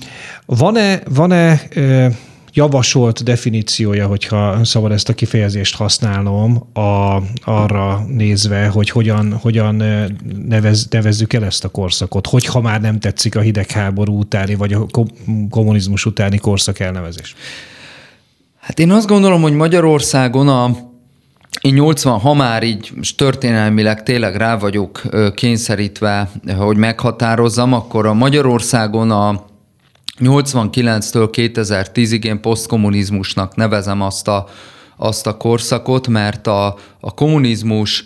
Van-e, 0.46 1.02
van-e 1.09 1.61
javasolt 2.59 3.25
definíciója, 3.25 4.07
hogyha 4.07 4.64
szabad 4.64 4.92
ezt 4.92 5.09
a 5.09 5.14
kifejezést 5.14 5.77
használnom, 5.77 6.68
a, 6.73 7.23
arra 7.44 8.05
nézve, 8.09 8.66
hogy 8.66 8.90
hogyan, 8.90 9.33
hogyan 9.33 9.83
nevez, 10.49 10.87
nevezzük 10.90 11.33
el 11.33 11.44
ezt 11.44 11.64
a 11.64 11.68
korszakot, 11.68 12.27
hogyha 12.27 12.61
már 12.61 12.81
nem 12.81 12.99
tetszik 12.99 13.37
a 13.37 13.40
hidegháború 13.40 14.18
utáni, 14.18 14.55
vagy 14.55 14.73
a 14.73 14.87
kommunizmus 15.51 16.07
utáni 16.07 16.38
korszak 16.38 16.79
elnevezés? 16.79 17.35
Hát 18.61 18.79
én 18.79 18.90
azt 18.90 19.07
gondolom, 19.07 19.42
hogy 19.42 19.53
Magyarországon 19.53 20.49
a 20.49 20.71
én 21.61 21.75
80, 21.75 22.18
ha 22.18 22.35
már 22.35 22.62
így 22.62 22.92
történelmileg 23.16 24.03
tényleg 24.03 24.37
rá 24.37 24.57
vagyok 24.57 25.03
kényszerítve, 25.35 26.31
hogy 26.59 26.77
meghatározzam, 26.77 27.73
akkor 27.73 28.07
a 28.07 28.14
Magyarországon 28.14 29.11
a 29.11 29.47
89-től 30.20 31.28
2010-ig 31.33 32.24
én 32.24 32.40
posztkommunizmusnak 32.40 33.57
nevezem 33.57 34.00
azt 34.02 34.28
a, 34.28 34.46
azt 34.96 35.26
a 35.26 35.37
korszakot, 35.37 36.09
mert 36.09 36.46
a, 36.46 36.76
a 37.00 37.14
kommunizmus 37.14 38.04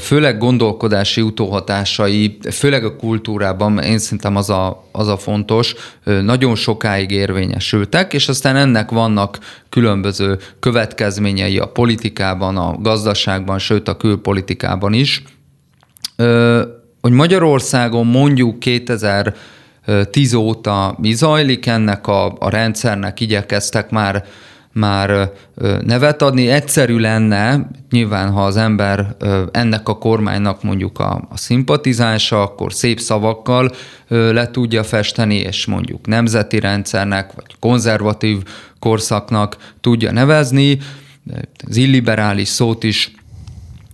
főleg 0.00 0.38
gondolkodási 0.38 1.20
utóhatásai, 1.20 2.38
főleg 2.50 2.84
a 2.84 2.96
kultúrában, 2.96 3.78
én 3.78 3.98
szerintem 3.98 4.36
az 4.36 4.50
a, 4.50 4.88
az 4.92 5.08
a 5.08 5.16
fontos, 5.16 5.74
nagyon 6.04 6.54
sokáig 6.54 7.10
érvényesültek, 7.10 8.12
és 8.12 8.28
aztán 8.28 8.56
ennek 8.56 8.90
vannak 8.90 9.38
különböző 9.68 10.38
következményei 10.60 11.58
a 11.58 11.66
politikában, 11.66 12.56
a 12.56 12.78
gazdaságban, 12.80 13.58
sőt 13.58 13.88
a 13.88 13.96
külpolitikában 13.96 14.92
is. 14.92 15.22
Hogy 17.00 17.12
Magyarországon 17.12 18.06
mondjuk 18.06 18.58
2000 18.58 19.34
tíz 20.10 20.34
óta 20.34 20.94
mi 20.98 21.12
zajlik, 21.12 21.66
ennek 21.66 22.06
a, 22.06 22.36
a 22.38 22.48
rendszernek 22.48 23.20
igyekeztek 23.20 23.90
már 23.90 24.24
már 24.74 25.30
nevet 25.84 26.22
adni. 26.22 26.48
Egyszerű 26.48 26.98
lenne, 26.98 27.70
nyilván 27.90 28.30
ha 28.30 28.44
az 28.44 28.56
ember 28.56 29.16
ennek 29.52 29.88
a 29.88 29.98
kormánynak 29.98 30.62
mondjuk 30.62 30.98
a, 30.98 31.26
a 31.30 31.36
szimpatizása, 31.36 32.42
akkor 32.42 32.72
szép 32.72 33.00
szavakkal 33.00 33.70
le 34.08 34.50
tudja 34.50 34.82
festeni, 34.82 35.36
és 35.36 35.66
mondjuk 35.66 36.06
nemzeti 36.06 36.60
rendszernek, 36.60 37.32
vagy 37.34 37.56
konzervatív 37.58 38.42
korszaknak 38.78 39.56
tudja 39.80 40.12
nevezni. 40.12 40.78
Az 41.66 41.76
illiberális 41.76 42.48
szót 42.48 42.82
is 42.82 43.12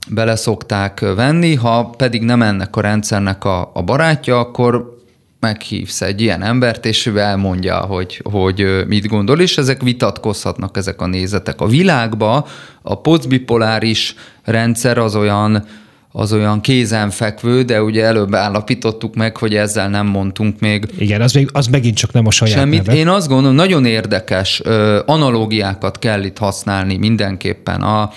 beleszokták 0.09 1.01
venni, 1.01 1.55
ha 1.55 1.85
pedig 1.85 2.23
nem 2.23 2.43
ennek 2.43 2.77
a 2.77 2.81
rendszernek 2.81 3.45
a, 3.45 3.71
a 3.75 3.83
barátja, 3.83 4.39
akkor 4.39 5.00
meghívsz 5.41 6.01
egy 6.01 6.21
ilyen 6.21 6.43
embert, 6.43 6.87
és 6.87 7.07
ő 7.07 7.19
elmondja, 7.19 7.77
hogy, 7.77 8.21
hogy 8.23 8.85
mit 8.87 9.07
gondol, 9.07 9.41
és 9.41 9.59
ezek 9.59 9.83
vitatkozhatnak, 9.83 10.77
ezek 10.77 11.01
a 11.01 11.07
nézetek. 11.07 11.61
A 11.61 11.67
világban 11.67 12.45
a 12.83 13.01
poszbipoláris 13.01 14.15
rendszer 14.45 14.99
az 14.99 15.17
olyan, 15.17 15.67
az 16.13 16.33
olyan 16.33 16.61
kézenfekvő, 16.61 17.63
de 17.63 17.83
ugye 17.83 18.05
előbb 18.05 18.35
állapítottuk 18.35 19.15
meg, 19.15 19.37
hogy 19.37 19.55
ezzel 19.55 19.89
nem 19.89 20.07
mondtunk 20.07 20.61
még. 20.61 20.85
Igen, 20.99 21.21
az, 21.21 21.33
még, 21.33 21.49
az 21.53 21.67
megint 21.67 21.97
csak 21.97 22.13
nem 22.13 22.27
a 22.27 22.31
saját 22.31 22.57
Semmit. 22.57 22.87
Neve. 22.87 22.99
Én 22.99 23.09
azt 23.09 23.29
gondolom, 23.29 23.57
nagyon 23.57 23.85
érdekes 23.85 24.61
ö, 24.65 25.01
analógiákat 25.07 25.99
kell 25.99 26.23
itt 26.23 26.39
használni 26.39 26.97
mindenképpen. 26.97 27.83
A, 27.83 28.11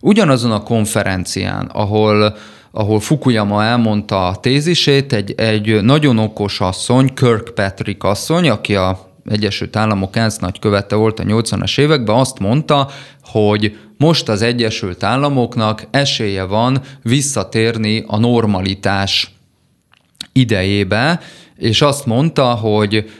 ugyanazon 0.00 0.50
a 0.50 0.62
konferencián, 0.62 1.66
ahol 1.72 2.36
ahol 2.70 3.00
Fukuyama 3.00 3.64
elmondta 3.64 4.26
a 4.26 4.36
tézisét, 4.36 5.12
egy, 5.12 5.34
egy 5.36 5.82
nagyon 5.82 6.18
okos 6.18 6.60
asszony, 6.60 7.14
Kirkpatrick 7.14 8.04
asszony, 8.04 8.48
aki 8.48 8.74
a 8.74 9.08
Egyesült 9.24 9.76
Államok 9.76 10.16
ENSZ 10.16 10.38
nagykövete 10.38 10.94
volt 10.96 11.20
a 11.20 11.22
80-as 11.22 11.78
években, 11.78 12.16
azt 12.16 12.38
mondta, 12.38 12.88
hogy 13.24 13.78
most 13.96 14.28
az 14.28 14.42
Egyesült 14.42 15.02
Államoknak 15.02 15.86
esélye 15.90 16.44
van 16.44 16.80
visszatérni 17.02 18.04
a 18.06 18.18
normalitás 18.18 19.34
idejébe, 20.32 21.20
és 21.56 21.82
azt 21.82 22.06
mondta, 22.06 22.44
hogy 22.44 23.10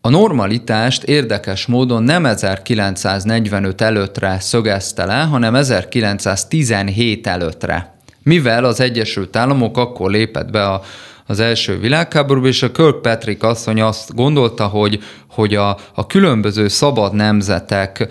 a 0.00 0.08
normalitást 0.08 1.02
érdekes 1.02 1.66
módon 1.66 2.02
nem 2.02 2.26
1945 2.26 3.80
előttre 3.80 4.40
szögezte 4.40 5.04
le, 5.04 5.20
hanem 5.22 5.54
1917 5.54 7.26
előttre. 7.26 7.99
Mivel 8.22 8.64
az 8.64 8.80
Egyesült 8.80 9.36
Államok 9.36 9.76
akkor 9.76 10.10
lépett 10.10 10.50
be 10.50 10.64
a, 10.64 10.82
az 11.26 11.40
első 11.40 11.78
világháborúba, 11.78 12.46
és 12.46 12.62
a 12.62 12.72
Kirkpatrick 12.72 13.42
asszony 13.42 13.80
azt 13.80 14.14
gondolta, 14.14 14.66
hogy, 14.66 15.02
hogy 15.26 15.54
a, 15.54 15.78
a 15.94 16.06
különböző 16.06 16.68
szabad 16.68 17.14
nemzetek 17.14 18.08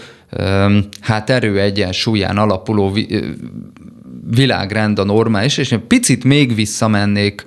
hát 1.02 1.30
erő 1.30 1.60
egyensúlyán 1.60 2.38
alapuló 2.38 2.98
világrend 4.30 5.00
a 5.00 5.04
normális, 5.04 5.58
és 5.58 5.72
egy 5.72 5.80
picit 5.80 6.24
még 6.24 6.56
visszamennék 6.56 7.46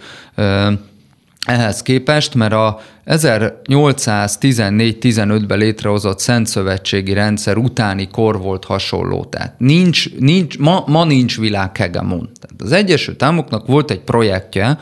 ehhez 1.47 1.83
képest, 1.83 2.35
mert 2.35 2.53
a 2.53 2.81
1814-15-ben 3.07 5.59
létrehozott 5.59 6.19
Szent 6.19 6.47
Szövetségi 6.47 7.13
rendszer 7.13 7.57
utáni 7.57 8.09
kor 8.09 8.41
volt 8.41 8.65
hasonló. 8.65 9.25
Tehát 9.25 9.55
nincs, 9.59 10.15
nincs, 10.19 10.59
ma, 10.59 10.85
ma 10.87 11.05
nincs 11.05 11.39
világhegemon. 11.39 12.31
Tehát 12.41 12.63
az 12.63 12.73
Egyesült 12.73 13.23
Államoknak 13.23 13.67
volt 13.67 13.91
egy 13.91 14.01
projektje, 14.01 14.79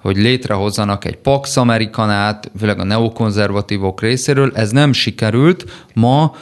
hogy 0.00 0.16
létrehozzanak 0.16 1.04
egy 1.04 1.16
Pax 1.16 1.56
Amerikanát, 1.56 2.50
főleg 2.58 2.78
a 2.78 2.84
neokonzervatívok 2.84 4.00
részéről. 4.00 4.52
Ez 4.54 4.70
nem 4.70 4.92
sikerült. 4.92 5.64
Ma 5.94 6.34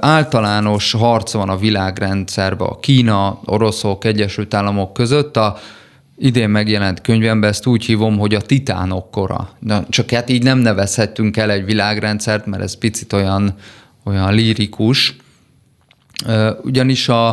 általános 0.00 0.92
harc 0.92 1.32
van 1.32 1.48
a 1.48 1.56
világrendszerben 1.56 2.68
a 2.68 2.78
Kína, 2.78 3.40
oroszok, 3.44 4.04
Egyesült 4.04 4.54
Államok 4.54 4.92
között. 4.92 5.36
A 5.36 5.56
idén 6.20 6.48
megjelent 6.50 7.00
könyvemben 7.00 7.50
ezt 7.50 7.66
úgy 7.66 7.84
hívom, 7.84 8.18
hogy 8.18 8.34
a 8.34 8.40
titánok 8.40 9.10
kora. 9.10 9.50
De 9.58 9.84
csak 9.88 10.10
hát 10.10 10.30
így 10.30 10.42
nem 10.42 10.58
nevezhetünk 10.58 11.36
el 11.36 11.50
egy 11.50 11.64
világrendszert, 11.64 12.46
mert 12.46 12.62
ez 12.62 12.78
picit 12.78 13.12
olyan, 13.12 13.54
olyan 14.04 14.34
lírikus. 14.34 15.16
Ugyanis 16.62 17.08
a, 17.08 17.28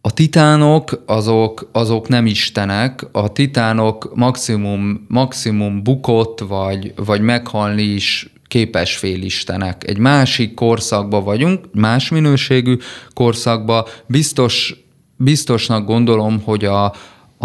a 0.00 0.12
titánok 0.14 1.02
azok, 1.06 1.68
azok 1.72 2.08
nem 2.08 2.26
istenek, 2.26 3.06
a 3.12 3.32
titánok 3.32 4.10
maximum, 4.14 5.04
maximum 5.08 5.82
bukott, 5.82 6.40
vagy, 6.40 6.92
vagy 6.96 7.20
meghalni 7.20 7.82
is 7.82 8.32
képes 8.48 8.96
félistenek. 8.96 9.88
Egy 9.88 9.98
másik 9.98 10.54
korszakba 10.54 11.22
vagyunk, 11.22 11.64
más 11.72 12.08
minőségű 12.08 12.76
korszakba. 13.14 13.86
Biztos, 14.06 14.74
biztosnak 15.16 15.86
gondolom, 15.86 16.42
hogy 16.42 16.64
a, 16.64 16.92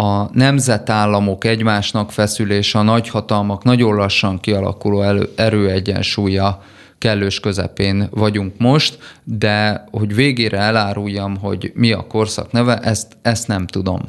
a 0.00 0.30
nemzetállamok 0.32 1.44
egymásnak 1.44 2.12
feszülése, 2.12 2.78
a 2.78 2.82
nagyhatalmak 2.82 3.64
nagyon 3.64 3.94
lassan 3.94 4.38
kialakuló 4.38 5.02
elő, 5.02 5.28
erőegyensúlya 5.36 6.62
kellős 6.98 7.40
közepén 7.40 8.08
vagyunk 8.10 8.54
most, 8.58 8.98
de 9.24 9.84
hogy 9.90 10.14
végére 10.14 10.58
eláruljam, 10.58 11.36
hogy 11.36 11.72
mi 11.74 11.92
a 11.92 12.06
korszak 12.06 12.52
neve, 12.52 12.78
ezt, 12.78 13.16
ezt 13.22 13.48
nem 13.48 13.66
tudom. 13.66 14.00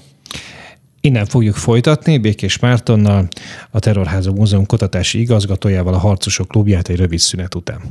Innen 1.01 1.25
fogjuk 1.25 1.55
folytatni 1.55 2.17
Békés 2.17 2.59
Mártonnal, 2.59 3.27
a 3.71 3.79
Terrorháza 3.79 4.31
Múzeum 4.31 4.65
kutatási 4.65 5.19
igazgatójával 5.19 5.93
a 5.93 5.97
Harcosok 5.97 6.47
klubját 6.47 6.89
egy 6.89 6.97
rövid 6.97 7.19
szünet 7.19 7.55
után. 7.55 7.81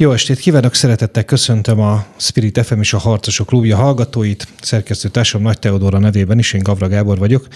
Jó 0.00 0.12
estét 0.12 0.38
kívánok, 0.38 0.74
szeretettel 0.74 1.24
köszöntöm 1.24 1.80
a 1.80 2.06
Spirit 2.16 2.64
FM 2.64 2.80
és 2.80 2.92
a 2.92 2.98
Harcosok 2.98 3.46
Klubja 3.46 3.76
hallgatóit. 3.76 4.48
Szerkesztő 4.60 5.08
társam 5.08 5.42
Nagy 5.42 5.58
Teodóra 5.58 5.98
nevében 5.98 6.38
is, 6.38 6.52
én 6.52 6.62
Gavra 6.62 6.88
Gábor 6.88 7.18
vagyok. 7.18 7.46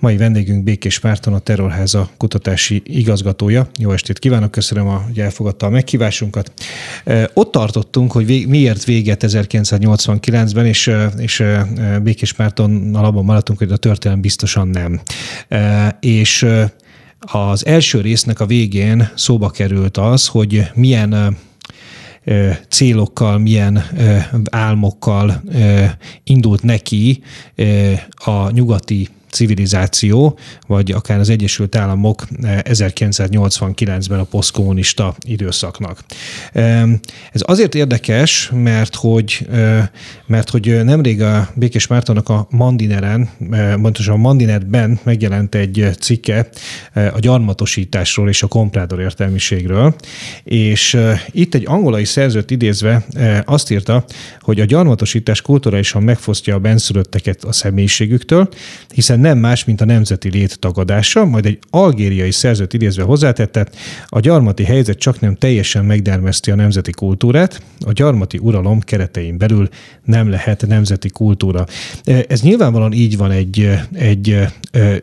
Mai 0.00 0.16
vendégünk 0.16 0.64
Békés 0.64 1.00
Márton, 1.00 1.34
a 1.34 1.38
Terrorháza 1.38 2.10
kutatási 2.16 2.82
igazgatója. 2.84 3.68
Jó 3.78 3.92
estét 3.92 4.18
kívánok, 4.18 4.50
köszönöm, 4.50 4.86
hogy 4.86 5.20
elfogadta 5.20 5.66
a 5.66 5.70
meghívásunkat. 5.70 6.52
Ott 7.32 7.52
tartottunk, 7.52 8.12
hogy 8.12 8.44
miért 8.48 8.84
véget 8.84 9.24
1989-ben, 9.26 10.66
és, 10.66 10.90
és 11.16 11.42
Békés 12.02 12.36
Mártonnal 12.36 13.04
abban 13.04 13.24
maradtunk, 13.24 13.58
hogy 13.58 13.72
a 13.72 13.76
történelem 13.76 14.22
biztosan 14.22 14.68
nem. 14.68 15.00
És 16.00 16.46
az 17.18 17.66
első 17.66 18.00
résznek 18.00 18.40
a 18.40 18.46
végén 18.46 19.10
szóba 19.14 19.50
került 19.50 19.96
az, 19.96 20.26
hogy 20.26 20.70
milyen 20.74 21.36
célokkal, 22.68 23.38
milyen 23.38 23.84
álmokkal 24.50 25.42
indult 26.24 26.62
neki 26.62 27.22
a 28.16 28.50
nyugati 28.50 29.08
civilizáció, 29.30 30.38
vagy 30.66 30.92
akár 30.92 31.18
az 31.18 31.28
Egyesült 31.28 31.76
Államok 31.76 32.26
1989-ben 32.42 34.18
eh, 34.18 34.20
a 34.20 34.24
posztkommunista 34.24 35.14
időszaknak. 35.26 36.00
Ez 37.32 37.40
azért 37.40 37.74
érdekes, 37.74 38.50
mert 38.54 38.94
hogy, 38.94 39.46
eh, 39.52 39.88
mert 40.26 40.50
hogy 40.50 40.84
nemrég 40.84 41.22
a 41.22 41.48
Békés 41.54 41.86
Mártonnak 41.86 42.28
a 42.28 42.46
Mandineren, 42.50 43.28
pontosan 43.82 44.14
a 44.14 44.16
Mandinerben 44.16 44.98
megjelent 45.02 45.54
egy 45.54 45.88
cikke 46.00 46.48
eh, 46.92 47.14
a 47.14 47.18
gyarmatosításról 47.18 48.28
és 48.28 48.42
a 48.42 48.46
komprádor 48.46 49.00
értelmiségről, 49.00 49.94
és 50.44 50.96
itt 51.30 51.54
egy 51.54 51.66
angolai 51.66 52.04
szerzőt 52.04 52.50
idézve 52.50 53.04
azt 53.44 53.70
írta, 53.70 54.04
hogy 54.40 54.60
a 54.60 54.64
gyarmatosítás 54.64 55.42
kulturálisan 55.42 56.02
megfosztja 56.02 56.54
a 56.54 56.58
benszülötteket 56.58 57.44
a 57.44 57.52
személyiségüktől, 57.52 58.48
hiszen 58.94 59.17
nem 59.20 59.38
más, 59.38 59.64
mint 59.64 59.80
a 59.80 59.84
nemzeti 59.84 60.30
lét 60.30 60.58
tagadása, 60.58 61.24
majd 61.24 61.46
egy 61.46 61.58
algériai 61.70 62.30
szerzőt 62.30 62.72
idézve 62.72 63.02
hozzátette, 63.02 63.66
a 64.06 64.20
gyarmati 64.20 64.64
helyzet 64.64 64.98
csak 64.98 65.20
nem 65.20 65.34
teljesen 65.34 65.84
megdermeszti 65.84 66.50
a 66.50 66.54
nemzeti 66.54 66.90
kultúrát, 66.90 67.62
a 67.80 67.92
gyarmati 67.92 68.38
uralom 68.38 68.80
keretein 68.80 69.38
belül 69.38 69.68
nem 70.04 70.30
lehet 70.30 70.66
nemzeti 70.66 71.08
kultúra. 71.08 71.66
Ez 72.28 72.42
nyilvánvalóan 72.42 72.92
így 72.92 73.16
van 73.16 73.30
egy, 73.30 73.70
egy 73.92 74.46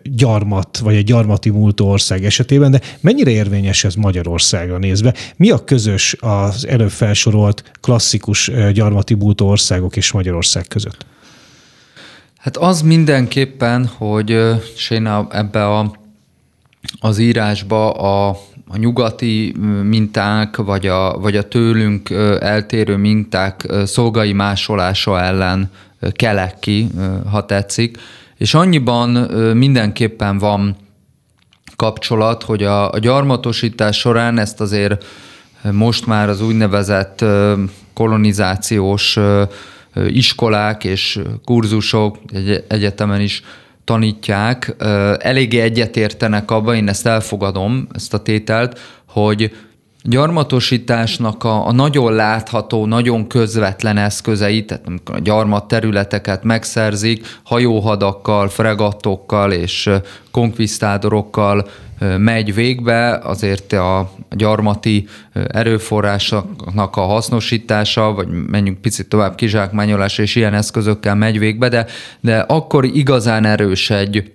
gyarmat, 0.04 0.78
vagy 0.78 0.96
egy 0.96 1.06
gyarmati 1.06 1.50
múltó 1.50 1.90
ország 1.90 2.26
esetében, 2.26 2.72
de 2.72 2.82
mennyire 3.02 3.32
érvényes 3.32 3.84
ez 3.84 3.96
Magyarországra 3.96 4.78
nézve? 4.78 5.14
Mi 5.36 5.50
a 5.50 5.64
közös 5.64 6.16
az 6.20 6.68
előbb 6.68 6.90
felsorolt 6.90 7.64
klasszikus 7.82 8.52
gyarmati 8.74 9.14
múltó 9.14 9.48
országok 9.48 9.96
és 9.96 10.12
Magyarország 10.12 10.68
között? 10.68 11.06
Hát 12.46 12.58
az 12.58 12.82
mindenképpen, 12.82 13.88
hogy 13.98 14.30
és 14.76 14.90
én 14.90 15.08
ebbe 15.30 15.68
a, 15.68 15.92
az 17.00 17.18
írásba 17.18 17.92
a, 17.92 18.30
a 18.68 18.78
nyugati 18.78 19.56
minták, 19.84 20.56
vagy 20.56 20.88
a, 20.88 21.18
vagy 21.20 21.36
a 21.36 21.48
tőlünk 21.48 22.10
eltérő 22.40 22.96
minták 22.96 23.68
szolgai 23.86 24.34
másolása 24.34 25.22
ellen 25.22 25.72
kelek 26.12 26.60
ki, 26.60 26.88
ha 27.32 27.46
tetszik. 27.46 27.98
És 28.38 28.54
annyiban 28.54 29.10
mindenképpen 29.56 30.38
van 30.38 30.76
kapcsolat, 31.76 32.44
hogy 32.44 32.64
a, 32.64 32.92
a 32.92 33.00
gyarmatosítás 33.00 33.98
során 33.98 34.38
ezt 34.38 34.62
azért 34.62 35.06
most 35.72 36.06
már 36.06 36.30
az 36.30 36.42
úgynevezett 36.42 37.26
kolonizációs 37.94 39.18
iskolák 40.08 40.84
és 40.84 41.20
kurzusok 41.44 42.18
egy 42.34 42.64
egyetemen 42.68 43.22
is 43.22 43.44
tanítják, 43.84 44.76
eléggé 45.20 45.60
egyetértenek 45.60 46.52
abban, 46.52 46.76
én 46.76 46.88
ezt 46.88 47.06
elfogadom, 47.06 47.88
ezt 47.94 48.14
a 48.14 48.22
tételt, 48.22 48.80
hogy 49.06 49.52
gyarmatosításnak 50.06 51.44
a, 51.44 51.68
a 51.68 51.72
nagyon 51.72 52.14
látható, 52.14 52.86
nagyon 52.86 53.28
közvetlen 53.28 53.98
eszközeit, 53.98 54.68
tehát 54.68 54.88
amikor 54.88 55.16
a 55.16 55.20
gyarmat 55.20 55.68
területeket 55.68 56.44
megszerzik, 56.44 57.40
hajóhadakkal, 57.44 58.48
fregattokkal 58.50 59.52
és 59.52 59.90
konkvisztádorokkal 60.32 61.68
megy 62.18 62.54
végbe, 62.54 63.20
azért 63.24 63.74
a 63.74 64.12
gyarmati 64.30 65.08
erőforrásoknak 65.48 66.96
a 66.96 67.02
hasznosítása, 67.02 68.14
vagy 68.14 68.28
menjünk 68.28 68.82
picit 68.82 69.10
tovább 69.10 69.36
kizsákmányolás 69.36 70.18
és 70.18 70.36
ilyen 70.36 70.54
eszközökkel 70.54 71.16
megy 71.16 71.40
végbe, 71.40 71.70
de, 71.70 71.86
de 72.20 72.40
akkor 72.40 72.86
igazán 72.86 73.46
erős 73.46 73.90
egy, 73.90 74.35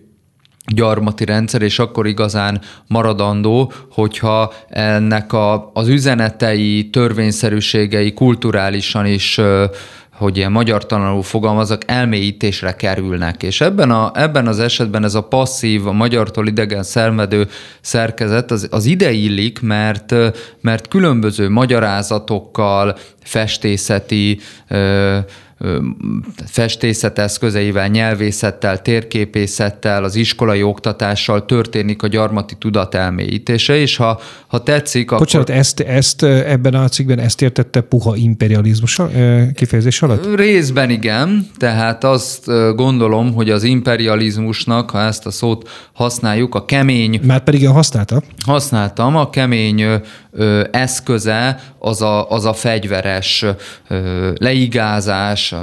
gyarmati 0.66 1.25
rendszer, 1.25 1.62
és 1.62 1.79
akkor 1.79 2.07
igazán 2.07 2.61
maradandó, 2.87 3.73
hogyha 3.90 4.53
ennek 4.68 5.33
a, 5.33 5.70
az 5.75 5.88
üzenetei, 5.88 6.90
törvényszerűségei 6.90 8.12
kulturálisan 8.12 9.07
is 9.07 9.40
hogy 10.20 10.37
ilyen 10.37 10.53
magyar 10.53 10.87
tanuló 10.87 11.20
fogalmazok, 11.20 11.83
elmélyítésre 11.87 12.75
kerülnek. 12.75 13.42
És 13.42 13.61
ebben, 13.61 13.90
a, 13.90 14.12
ebben 14.14 14.46
az 14.46 14.59
esetben 14.59 15.05
ez 15.05 15.14
a 15.14 15.23
passzív, 15.23 15.87
a 15.87 15.92
magyartól 15.92 16.46
idegen 16.46 16.83
szermedő 16.83 17.49
szerkezet 17.81 18.51
az, 18.51 18.68
az 18.70 18.85
ide 18.85 19.12
mert, 19.61 20.14
mert 20.61 20.88
különböző 20.88 21.49
magyarázatokkal, 21.49 22.99
festészeti 23.23 24.40
festészet 26.46 27.18
eszközeivel, 27.18 27.88
nyelvészettel, 27.88 28.83
térképészettel, 28.83 30.05
az 30.05 30.16
iskolai 30.16 30.62
oktatással 30.62 31.44
történik 31.44 32.03
a 32.03 32.07
gyarmati 32.07 32.55
tudat 32.59 32.94
elmélyítése, 32.94 33.77
és 33.77 33.96
ha, 33.96 34.20
ha 34.46 34.62
tetszik, 34.62 35.11
akkor... 35.11 35.18
Bocsánat, 35.18 35.51
ezt, 35.51 35.81
ezt 35.81 36.23
ebben 36.23 36.75
a 36.75 36.88
cikkben 36.88 37.18
ezt 37.18 37.42
értette 37.42 37.81
puha 37.81 38.16
imperializmus 38.16 39.01
kifejezés 39.55 40.03
alatt? 40.03 40.37
Részben 40.37 40.90
igen, 40.90 41.51
tehát 41.57 42.05
azt 42.05 42.46
gondolom, 42.75 43.33
hogy 43.35 43.51
az 43.51 43.62
imperializmusnak, 43.62 44.90
ha 44.90 45.01
ezt 45.01 45.27
a 45.27 45.31
szót 45.31 45.68
használjuk, 45.92 46.55
a 46.55 46.64
kemény... 46.64 47.20
Már 47.23 47.42
pedig 47.42 47.62
én 47.62 47.73
használta? 47.73 48.23
Használtam, 48.44 49.16
a 49.16 49.31
kemény 49.31 49.85
eszköze 50.71 51.61
az 51.79 52.03
a, 52.03 52.31
az 52.31 52.45
a 52.45 52.53
fegyveres 52.53 53.45
leigázás, 54.35 55.55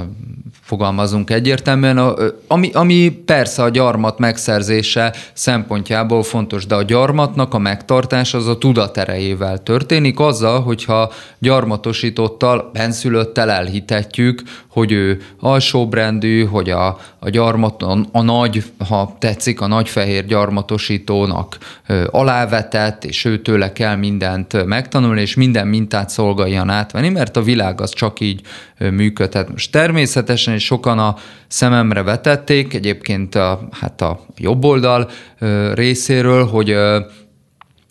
fogalmazunk 0.68 1.30
egyértelműen, 1.30 1.98
ami, 2.46 2.70
ami 2.72 3.10
persze 3.10 3.62
a 3.62 3.68
gyarmat 3.68 4.18
megszerzése 4.18 5.14
szempontjából 5.32 6.22
fontos, 6.22 6.66
de 6.66 6.74
a 6.74 6.82
gyarmatnak 6.82 7.54
a 7.54 7.58
megtartás 7.58 8.34
az 8.34 8.46
a 8.46 8.58
tudaterejével 8.58 9.62
történik, 9.62 10.20
azzal, 10.20 10.60
hogyha 10.60 11.12
gyarmatosítottal, 11.38 12.70
benszülöttel 12.72 13.50
elhitetjük, 13.50 14.42
hogy 14.68 14.92
ő 14.92 15.20
alsóbrendű, 15.40 16.44
hogy 16.44 16.70
a, 16.70 16.98
a 17.18 17.28
gyarmat, 17.30 17.82
a, 17.82 17.98
a 18.12 18.22
nagy, 18.22 18.64
ha 18.88 19.16
tetszik, 19.18 19.60
a 19.60 19.66
nagyfehér 19.66 20.26
gyarmatosítónak 20.26 21.58
ö, 21.86 22.06
alávetett, 22.10 23.04
és 23.04 23.24
őtőle 23.24 23.72
kell 23.72 23.96
mindent 23.96 24.56
megtanulni, 24.66 25.20
és 25.20 25.34
minden 25.34 25.66
mintát 25.66 26.08
szolgáljan 26.08 26.70
átvenni, 26.70 27.08
mert 27.08 27.36
a 27.36 27.42
világ 27.42 27.80
az 27.80 27.92
csak 27.92 28.20
így 28.20 28.40
működhet. 28.78 29.50
Most 29.50 29.72
természetesen, 29.72 30.54
és 30.54 30.64
sokan 30.64 30.98
a 30.98 31.16
szememre 31.46 32.02
vetették, 32.02 32.74
egyébként 32.74 33.34
a, 33.34 33.68
hát 33.70 34.00
a 34.00 34.20
jobb 34.36 34.64
oldal 34.64 35.10
részéről, 35.74 36.46
hogy 36.46 36.76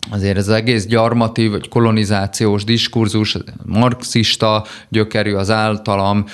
azért 0.10 0.38
az 0.38 0.50
egész 0.50 0.86
gyarmati 0.86 1.48
vagy 1.48 1.70
kolonizációs 1.70 2.64
diskurzus, 2.64 3.38
marxista 3.66 4.66
gyökerű 4.90 5.34
az 5.34 5.50
általam 5.50 6.26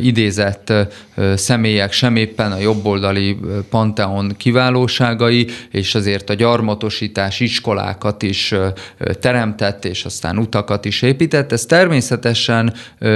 idézett 0.00 0.72
személyek 1.34 1.92
sem 1.92 2.16
éppen 2.16 2.52
a 2.52 2.58
jobboldali 2.58 3.38
panteon 3.70 4.34
kiválóságai, 4.36 5.46
és 5.70 5.94
azért 5.94 6.30
a 6.30 6.34
gyarmatosítás 6.34 7.40
iskolákat 7.40 8.22
is 8.22 8.54
teremtett, 9.20 9.84
és 9.84 10.04
aztán 10.04 10.38
utakat 10.38 10.84
is 10.84 11.02
épített. 11.02 11.52
Ez 11.52 11.66
természetesen 11.66 12.74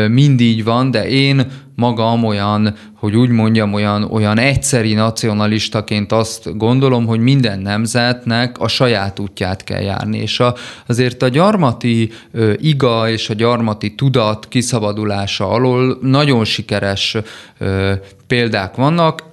mind 0.08 0.40
így 0.40 0.64
van, 0.64 0.90
de 0.90 1.08
én 1.08 1.46
magam 1.74 2.24
olyan, 2.24 2.74
hogy 2.94 3.16
úgy 3.16 3.28
mondjam, 3.28 3.72
olyan, 3.72 4.02
olyan 4.02 4.38
egyszeri 4.38 4.94
nacionalistaként 4.94 6.12
azt 6.12 6.56
gondolom, 6.56 7.06
hogy 7.06 7.20
minden 7.20 7.58
nemzetnek 7.58 8.58
a 8.58 8.68
saját 8.68 9.18
útját 9.18 9.64
kell 9.64 9.80
járni. 9.80 10.18
És 10.18 10.40
a, 10.40 10.54
azért 10.86 11.22
a 11.22 11.28
gyarmati 11.28 12.10
ö, 12.32 12.52
iga 12.56 13.10
és 13.10 13.30
a 13.30 13.34
gyarmati 13.34 13.94
tudat 13.94 14.48
kiszabadulása 14.48 15.48
alól 15.48 15.98
nagyon 16.00 16.44
sikeres 16.44 17.16
ö, 17.58 17.92
példák 18.26 18.74
vannak 18.74 19.24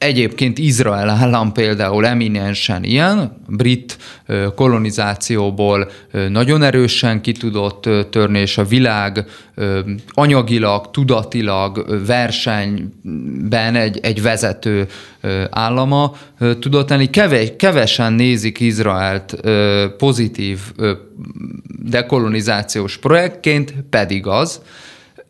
Egyébként 0.00 0.58
Izrael 0.58 1.08
állam 1.08 1.52
például 1.52 2.06
eminensen 2.06 2.84
ilyen, 2.84 3.42
brit 3.48 3.98
kolonizációból 4.54 5.90
nagyon 6.28 6.62
erősen 6.62 7.20
ki 7.20 7.32
tudott 7.32 7.88
törni, 8.10 8.38
és 8.38 8.58
a 8.58 8.64
világ 8.64 9.24
anyagilag, 10.08 10.90
tudatilag 10.90 12.00
versenyben 12.06 13.74
egy, 13.74 13.98
egy 14.02 14.22
vezető 14.22 14.86
állama 15.50 16.12
tudott 16.60 16.88
lenni. 16.88 17.10
kevesen 17.56 18.12
nézik 18.12 18.60
Izraelt 18.60 19.36
pozitív 19.98 20.58
dekolonizációs 21.82 22.98
projektként, 22.98 23.74
pedig 23.90 24.26
az, 24.26 24.60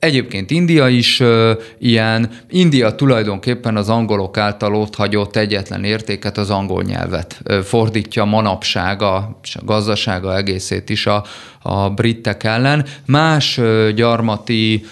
Egyébként 0.00 0.50
India 0.50 0.88
is 0.88 1.20
uh, 1.20 1.50
ilyen. 1.78 2.30
India 2.50 2.94
tulajdonképpen 2.94 3.76
az 3.76 3.88
angolok 3.88 4.36
által 4.36 4.74
ott 4.74 4.94
hagyott 4.94 5.36
egyetlen 5.36 5.84
értéket, 5.84 6.38
az 6.38 6.50
angol 6.50 6.82
nyelvet 6.82 7.40
uh, 7.44 7.58
fordítja 7.58 8.24
manapsága 8.24 9.38
és 9.42 9.56
a 9.56 9.64
gazdasága 9.64 10.36
egészét 10.36 10.90
is 10.90 11.06
a, 11.06 11.24
a 11.62 11.90
britek 11.90 12.44
ellen. 12.44 12.86
Más 13.06 13.58
uh, 13.58 13.88
gyarmati 13.88 14.84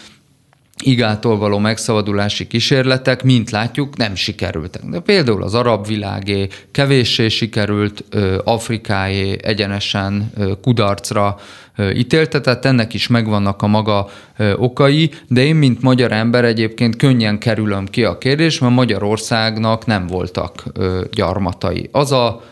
igától 0.82 1.38
való 1.38 1.58
megszabadulási 1.58 2.46
kísérletek, 2.46 3.22
mint 3.22 3.50
látjuk, 3.50 3.96
nem 3.96 4.14
sikerültek. 4.14 4.82
De 4.82 5.00
például 5.00 5.42
az 5.42 5.54
arab 5.54 5.86
világé 5.86 6.48
kevéssé 6.70 7.28
sikerült, 7.28 8.04
Afrikáé 8.44 9.38
egyenesen 9.42 10.32
kudarcra 10.62 11.36
ítéltetett, 11.94 12.64
ennek 12.64 12.94
is 12.94 13.06
megvannak 13.06 13.62
a 13.62 13.66
maga 13.66 14.08
okai, 14.56 15.10
de 15.28 15.44
én, 15.44 15.56
mint 15.56 15.82
magyar 15.82 16.12
ember 16.12 16.44
egyébként 16.44 16.96
könnyen 16.96 17.38
kerülöm 17.38 17.86
ki 17.86 18.04
a 18.04 18.18
kérdést, 18.18 18.60
mert 18.60 18.74
Magyarországnak 18.74 19.86
nem 19.86 20.06
voltak 20.06 20.62
gyarmatai. 21.12 21.88
Az 21.92 22.12
a 22.12 22.42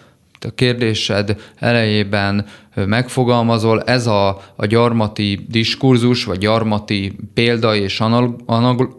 a 0.41 0.55
kérdésed 0.55 1.37
elejében 1.59 2.47
megfogalmazol, 2.87 3.83
ez 3.83 4.07
a, 4.07 4.41
a 4.57 4.67
gyarmati 4.67 5.47
diskurzus, 5.49 6.25
vagy 6.25 6.39
gyarmati 6.39 7.17
példa 7.35 7.75
és 7.75 8.03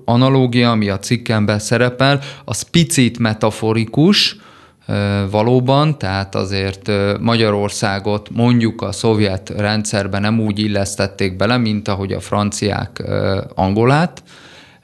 analógia, 0.05 0.71
ami 0.71 0.89
a 0.89 0.99
cikkemben 0.99 1.59
szerepel, 1.59 2.19
az 2.45 2.61
picit 2.61 3.19
metaforikus, 3.19 4.37
valóban, 5.31 5.97
tehát 5.97 6.35
azért 6.35 6.91
Magyarországot 7.19 8.29
mondjuk 8.29 8.81
a 8.81 8.91
szovjet 8.91 9.49
rendszerben 9.49 10.21
nem 10.21 10.39
úgy 10.39 10.59
illesztették 10.59 11.35
bele, 11.35 11.57
mint 11.57 11.87
ahogy 11.87 12.13
a 12.13 12.19
franciák 12.19 13.03
angolát, 13.55 14.23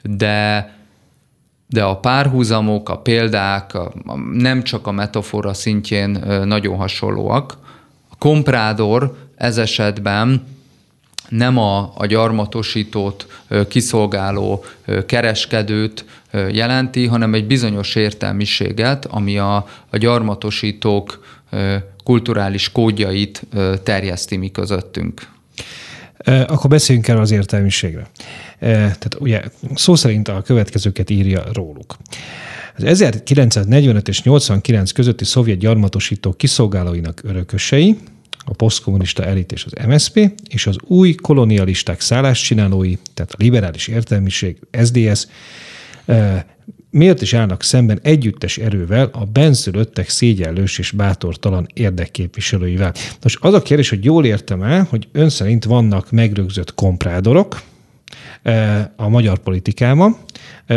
de 0.02 0.72
de 1.68 1.84
a 1.84 1.98
párhuzamok, 1.98 2.90
a 2.90 2.98
példák 2.98 3.78
nem 4.34 4.64
csak 4.64 4.88
a 4.88 4.92
metafora 4.92 5.54
szintjén 5.54 6.24
nagyon 6.46 6.78
hasonlóak. 6.78 7.58
Komprádor 8.24 9.16
ez 9.36 9.58
esetben 9.58 10.44
nem 11.30 11.58
a, 11.58 11.94
a 11.96 12.06
gyarmatosítót 12.06 13.28
kiszolgáló 13.68 14.66
kereskedőt 15.06 16.06
jelenti, 16.52 17.06
hanem 17.06 17.34
egy 17.34 17.48
bizonyos 17.48 17.96
értelmiséget, 17.96 19.06
ami 19.06 19.38
a, 19.38 19.56
a 19.90 19.98
gyarmatosítók 19.98 21.26
kulturális 22.04 22.72
kódjait 22.72 23.46
terjeszti 23.84 24.38
mi 24.38 24.52
közöttünk. 24.52 25.28
Akkor 26.26 26.70
beszéljünk 26.70 27.08
el 27.08 27.18
az 27.18 27.32
értelmiségre. 27.32 28.08
Tehát 28.60 29.16
ugye 29.20 29.42
szó 29.76 29.96
szerint 29.96 30.28
a 30.28 30.42
következőket 30.42 31.10
írja 31.10 31.44
róluk. 31.54 31.96
Az 32.78 32.84
1945 32.84 34.08
és 34.08 34.22
89 34.22 34.92
közötti 34.92 35.26
szovjet 35.26 35.58
gyarmatosítók 35.58 36.38
kiszolgálóinak 36.38 37.22
örökösei, 37.24 37.98
a 38.46 38.54
posztkommunista 38.54 39.26
elit 39.26 39.52
és 39.52 39.66
az 39.66 39.86
MSP, 39.88 40.32
és 40.50 40.68
az 40.68 40.76
új 40.82 41.14
kolonialisták 41.14 42.02
szálláscsinálói, 42.02 42.96
tehát 43.14 43.32
a 43.32 43.36
liberális 43.40 43.88
értelmiség, 43.88 44.58
SDS, 44.84 45.28
miért 46.90 47.22
is 47.22 47.34
állnak 47.34 47.64
szemben 47.64 48.00
együttes 48.02 48.58
erővel 48.58 49.10
a 49.12 49.26
benszülöttek 49.26 50.10
szégyellős 50.10 50.78
és 50.78 50.92
bátortalan 50.92 51.68
érdekképviselőivel. 51.74 52.94
Most 53.22 53.38
az 53.42 53.54
a 53.54 53.62
kérdés, 53.62 53.90
hogy 53.90 54.04
jól 54.06 54.26
értem 54.26 54.62
el, 54.62 54.88
hogy 54.90 55.08
ön 55.12 55.30
szerint 55.30 55.64
vannak 55.64 56.12
megrögzött 56.12 56.74
komprádorok 56.74 57.62
a 58.96 59.10
magyar 59.10 59.40
politikában, 59.40 60.18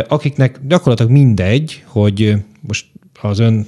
akiknek 0.08 0.60
gyakorlatilag 0.68 1.12
mindegy, 1.12 1.84
hogy 1.86 2.36
most 2.60 2.86
az 3.22 3.38
ön, 3.38 3.66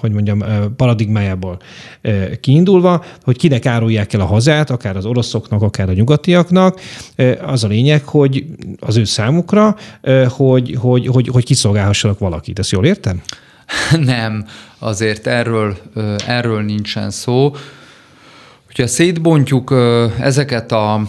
hogy 0.00 0.12
mondjam, 0.12 0.42
paradigmájából 0.76 1.58
kiindulva, 2.40 3.04
hogy 3.22 3.36
kinek 3.36 3.66
árulják 3.66 4.12
el 4.12 4.20
a 4.20 4.24
hazát, 4.24 4.70
akár 4.70 4.96
az 4.96 5.04
oroszoknak, 5.04 5.62
akár 5.62 5.88
a 5.88 5.92
nyugatiaknak. 5.92 6.80
Az 7.42 7.64
a 7.64 7.68
lényeg, 7.68 8.04
hogy 8.04 8.46
az 8.80 8.96
ő 8.96 9.04
számukra, 9.04 9.76
hogy, 10.28 10.76
hogy, 10.78 11.06
hogy, 11.06 11.28
hogy 11.28 11.44
kiszolgálhassanak 11.44 12.18
valakit. 12.18 12.58
Ezt 12.58 12.70
jól 12.70 12.84
értem? 12.84 13.22
Nem, 14.04 14.46
azért 14.78 15.26
erről, 15.26 15.76
erről 16.26 16.62
nincsen 16.62 17.10
szó. 17.10 17.54
Hogyha 18.66 18.86
szétbontjuk 18.86 19.74
ezeket 20.20 20.72
a 20.72 21.02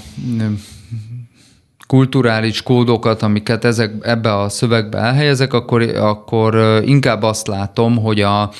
kulturális 1.88 2.62
kódokat, 2.62 3.22
amiket 3.22 3.66
ezek, 3.66 3.92
ebbe 4.02 4.38
a 4.38 4.50
szövegbe 4.50 4.98
elhelyezek, 4.98 5.54
akkor, 5.54 5.82
akkor 5.82 6.82
inkább 6.86 7.24
azt 7.24 7.48
látom, 7.48 7.98
hogy 7.98 8.22
a, 8.22 8.52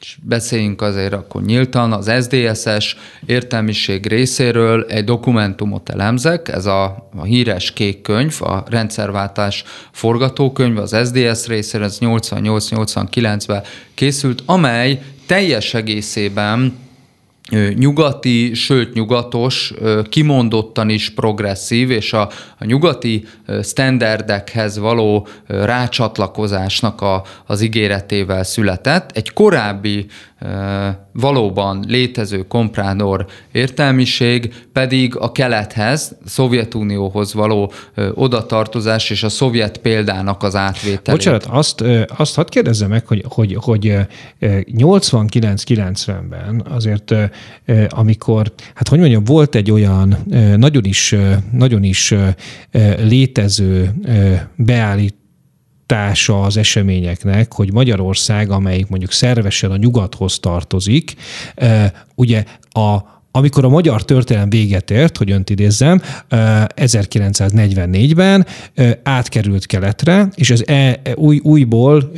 és 0.00 0.18
beszéljünk 0.22 0.82
azért 0.82 1.12
akkor 1.12 1.42
nyíltan, 1.42 1.92
az 1.92 2.12
SDSS 2.22 2.96
értelmiség 3.26 4.06
részéről 4.06 4.84
egy 4.88 5.04
dokumentumot 5.04 5.88
elemzek, 5.88 6.48
ez 6.48 6.66
a, 6.66 7.08
a 7.16 7.22
híres 7.22 7.72
kék 7.72 8.02
könyv, 8.02 8.42
a 8.42 8.64
rendszerváltás 8.68 9.64
forgatókönyv, 9.92 10.78
az 10.78 10.96
SDS 11.04 11.46
részéről, 11.46 11.86
ez 11.86 11.98
88-89-ben 12.00 13.62
készült, 13.94 14.42
amely 14.46 15.02
teljes 15.26 15.74
egészében 15.74 16.85
nyugati, 17.74 18.54
sőt 18.54 18.94
nyugatos, 18.94 19.72
kimondottan 20.08 20.88
is 20.88 21.10
progresszív, 21.10 21.90
és 21.90 22.12
a, 22.12 22.30
a 22.58 22.64
nyugati 22.64 23.24
standardekhez 23.62 24.78
való 24.78 25.26
rácsatlakozásnak 25.46 27.00
a, 27.00 27.22
az 27.46 27.60
ígéretével 27.60 28.44
született. 28.44 29.10
Egy 29.16 29.32
korábbi 29.32 30.06
valóban 31.12 31.84
létező 31.88 32.46
kompránor 32.46 33.26
értelmiség 33.52 34.54
pedig 34.72 35.16
a 35.16 35.32
kelethez, 35.32 36.16
a 36.24 36.28
Szovjetunióhoz 36.28 37.34
való 37.34 37.72
odatartozás 38.14 39.10
és 39.10 39.22
a 39.22 39.28
szovjet 39.28 39.78
példának 39.78 40.42
az 40.42 40.56
átvételét. 40.56 41.04
Bocsánat, 41.04 41.44
azt, 41.44 41.84
azt 42.16 42.34
hadd 42.34 42.48
kérdezzem 42.48 42.88
meg, 42.88 43.06
hogy, 43.06 43.24
hogy, 43.28 43.56
hogy 43.60 43.96
89-90-ben 44.40 46.66
azért, 46.70 47.14
amikor, 47.88 48.52
hát 48.74 48.88
hogy 48.88 48.98
mondjam, 48.98 49.24
volt 49.24 49.54
egy 49.54 49.70
olyan 49.70 50.16
nagyon 50.56 50.84
is, 50.84 51.14
nagyon 51.52 51.82
is 51.82 52.14
létező 52.98 53.94
beállít 54.56 55.15
hatása 55.86 56.42
az 56.42 56.56
eseményeknek, 56.56 57.52
hogy 57.52 57.72
Magyarország, 57.72 58.50
amelyik 58.50 58.88
mondjuk 58.88 59.12
szervesen 59.12 59.70
a 59.70 59.76
nyugathoz 59.76 60.38
tartozik, 60.38 61.14
ugye 62.14 62.44
a, 62.70 62.96
amikor 63.30 63.64
a 63.64 63.68
magyar 63.68 64.04
történelem 64.04 64.48
véget 64.48 64.90
ért, 64.90 65.16
hogy 65.16 65.30
önt 65.30 65.50
idézzem, 65.50 66.02
1944-ben 66.30 68.46
átkerült 69.02 69.66
keletre, 69.66 70.28
és 70.34 70.50
ez 70.50 70.62
e, 70.66 71.00
új, 71.14 71.40
újból 71.42 72.12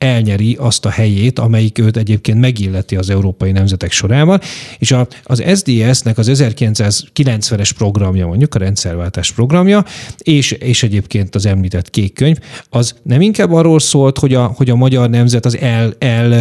elnyeri 0.00 0.56
azt 0.60 0.84
a 0.84 0.90
helyét, 0.90 1.38
amelyik 1.38 1.78
őt 1.78 1.96
egyébként 1.96 2.40
megilleti 2.40 2.96
az 2.96 3.10
európai 3.10 3.52
nemzetek 3.52 3.92
sorában, 3.92 4.40
és 4.78 4.92
a, 4.92 5.06
az 5.24 5.42
SDS-nek 5.54 6.18
az 6.18 6.30
1990-es 6.32 7.70
programja, 7.76 8.26
mondjuk 8.26 8.54
a 8.54 8.58
rendszerváltás 8.58 9.32
programja, 9.32 9.84
és, 10.18 10.50
és 10.50 10.82
egyébként 10.82 11.34
az 11.34 11.46
említett 11.46 11.90
kék 11.90 12.14
könyv, 12.14 12.36
az 12.70 12.94
nem 13.02 13.20
inkább 13.20 13.52
arról 13.52 13.80
szólt, 13.80 14.18
hogy 14.18 14.34
a, 14.34 14.44
hogy 14.56 14.70
a 14.70 14.74
magyar 14.74 15.10
nemzet 15.10 15.44
az 15.44 15.58
el, 15.58 15.92
el, 15.98 16.32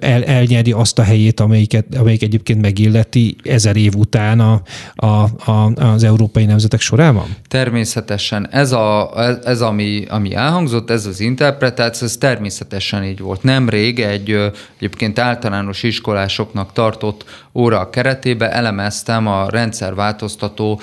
el, 0.00 0.24
elnyeri 0.24 0.72
azt 0.72 0.98
a 0.98 1.02
helyét, 1.02 1.40
amelyiket, 1.40 1.84
amelyik 1.98 2.22
egyébként 2.22 2.60
megilleti 2.60 3.36
ezer 3.42 3.76
év 3.76 3.94
után 3.94 4.40
a, 4.40 4.62
a, 4.94 5.06
a, 5.50 5.72
az 5.76 6.04
európai 6.04 6.44
nemzetek 6.44 6.80
sorában? 6.80 7.36
Természetesen. 7.48 8.48
Ez, 8.50 8.72
a, 8.72 9.12
ez, 9.16 9.36
ez 9.44 9.60
ami, 9.60 10.04
ami 10.08 10.34
elhangzott, 10.34 10.90
ez 10.90 11.06
az 11.06 11.20
interpretáció, 11.20 12.06
ez 12.06 12.16
természetesen 12.16 12.76
természetesen 12.78 13.04
így 13.04 13.20
volt. 13.20 13.42
Nemrég 13.42 14.00
egy 14.00 14.50
egyébként 14.76 15.18
általános 15.18 15.82
iskolásoknak 15.82 16.72
tartott 16.72 17.24
óra 17.54 17.90
keretébe 17.90 18.52
elemeztem 18.52 19.26
a 19.26 19.46
rendszerváltoztató 19.50 20.80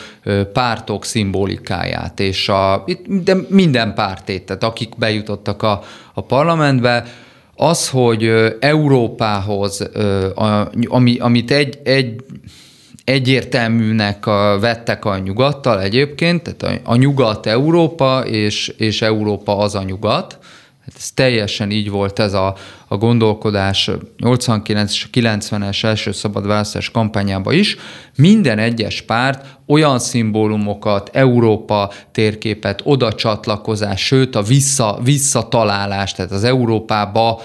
pártok 0.54 1.06
szimbolikáját, 1.06 2.20
és 2.20 2.50
a, 2.50 2.86
de 3.08 3.36
minden 3.50 3.94
pártét, 3.94 4.46
tehát 4.46 4.64
akik 4.64 4.98
bejutottak 4.98 5.64
a, 5.64 5.84
a 6.14 6.22
parlamentbe, 6.22 7.06
az, 7.58 7.90
hogy 7.90 8.32
Európához, 8.60 9.90
ami, 10.88 11.18
amit 11.18 11.52
egy, 11.52 11.80
egy 11.84 12.16
egyértelműnek 13.04 14.26
vettek 14.60 15.06
a 15.06 15.18
nyugattal 15.18 15.82
egyébként, 15.82 16.56
tehát 16.56 16.82
a, 16.86 16.92
a 16.92 16.96
nyugat 16.96 17.46
Európa, 17.46 18.24
és, 18.26 18.68
és 18.78 19.02
Európa 19.02 19.58
az 19.58 19.76
a 19.76 19.84
nyugat, 19.84 20.38
Hát 20.86 20.96
ez 20.98 21.12
teljesen 21.12 21.72
így 21.72 21.90
volt 21.90 22.20
ez 22.20 22.34
a, 22.34 22.56
a 22.96 22.98
gondolkodás 22.98 23.92
89 24.18 24.92
és 24.92 25.08
90-es 25.14 25.84
első 25.84 26.12
szabad 26.12 26.48
választás 26.48 26.92
kampányában 26.92 27.54
is. 27.54 27.78
Minden 28.18 28.60
egyes 28.60 29.02
párt 29.02 29.46
olyan 29.68 30.00
szimbólumokat, 30.00 31.10
Európa 31.14 31.92
térképet, 32.12 32.82
oda 32.84 33.14
csatlakozás, 33.14 34.06
sőt 34.06 34.36
a 34.36 34.42
vissza, 34.42 35.00
visszatalálás, 35.04 36.14
tehát 36.14 36.32
az 36.32 36.44
Európába, 36.44 37.42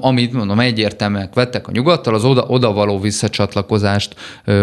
amit 0.00 0.32
mondom, 0.32 0.60
egyértelműen 0.60 1.28
vettek 1.34 1.68
a 1.68 1.70
nyugattal, 1.70 2.14
az 2.14 2.24
oda, 2.24 2.44
oda 2.48 2.72
való 2.72 2.98
visszacsatlakozást 2.98 4.14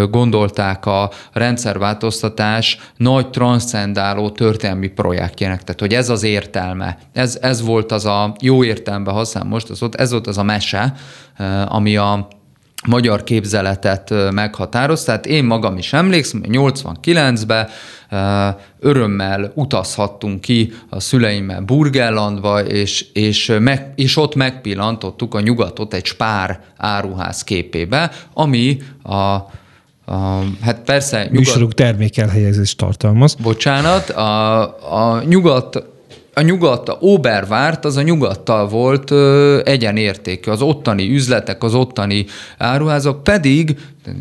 gondolták 0.10 0.86
a 0.86 1.12
rendszerváltoztatás 1.34 2.78
nagy 2.98 3.30
transzcendáló 3.30 4.30
történelmi 4.30 4.88
projektjének. 4.88 5.64
Tehát, 5.64 5.80
hogy 5.80 5.94
ez 5.94 6.10
az 6.10 6.24
értelme. 6.24 6.98
Ez, 7.14 7.38
ez 7.42 7.62
volt 7.62 7.92
az 7.92 8.06
a 8.06 8.36
jó 8.42 8.64
értelemben 8.64 9.14
használ 9.14 9.44
most, 9.44 9.70
az 9.70 9.81
ott, 9.82 9.96
ez 9.96 10.12
volt 10.12 10.28
az 10.28 10.38
a 10.38 10.44
mese, 10.44 10.94
ami 11.66 11.98
a 11.98 12.28
magyar 12.88 13.24
képzeletet 13.24 14.14
meghatároz. 14.32 15.04
Tehát 15.04 15.26
én 15.26 15.44
magam 15.44 15.78
is 15.78 15.94
emlékszem, 15.94 16.44
89-ben 16.48 17.68
örömmel 18.80 19.52
utazhattunk 19.56 20.42
ki 20.42 20.74
a 20.90 21.00
szüleimmel 21.00 21.62
Burgerlandba, 21.62 22.64
és, 22.64 23.06
és, 23.14 23.54
meg, 23.60 23.94
és 23.96 24.18
ott 24.18 24.36
megpillantottuk 24.36 25.36
a 25.36 25.40
nyugatot 25.40 25.94
egy 25.94 26.06
spár 26.06 26.60
áruház 26.78 27.44
képébe, 27.44 28.12
ami 28.34 28.78
a, 29.04 29.14
a 29.14 29.48
hát 30.62 30.80
persze... 30.86 31.18
Nyugat... 31.18 31.32
Műsoruk 31.32 31.74
termékelhelyezést 31.74 32.78
tartalmaz. 32.78 33.34
Bocsánat, 33.36 34.10
a, 34.10 34.62
a 35.16 35.24
nyugat 35.24 35.91
a 36.34 36.42
nyugat, 36.42 36.98
Obervárt, 37.00 37.86
az 37.86 37.98
a 37.98 38.02
nyugattal 38.02 38.68
volt 38.68 39.12
ö, 39.12 39.60
egyenértékű. 39.66 40.52
Az 40.52 40.62
ottani 40.62 41.10
üzletek, 41.10 41.64
az 41.64 41.74
ottani 41.74 42.26
áruházak 42.58 43.24
pedig, 43.24 43.78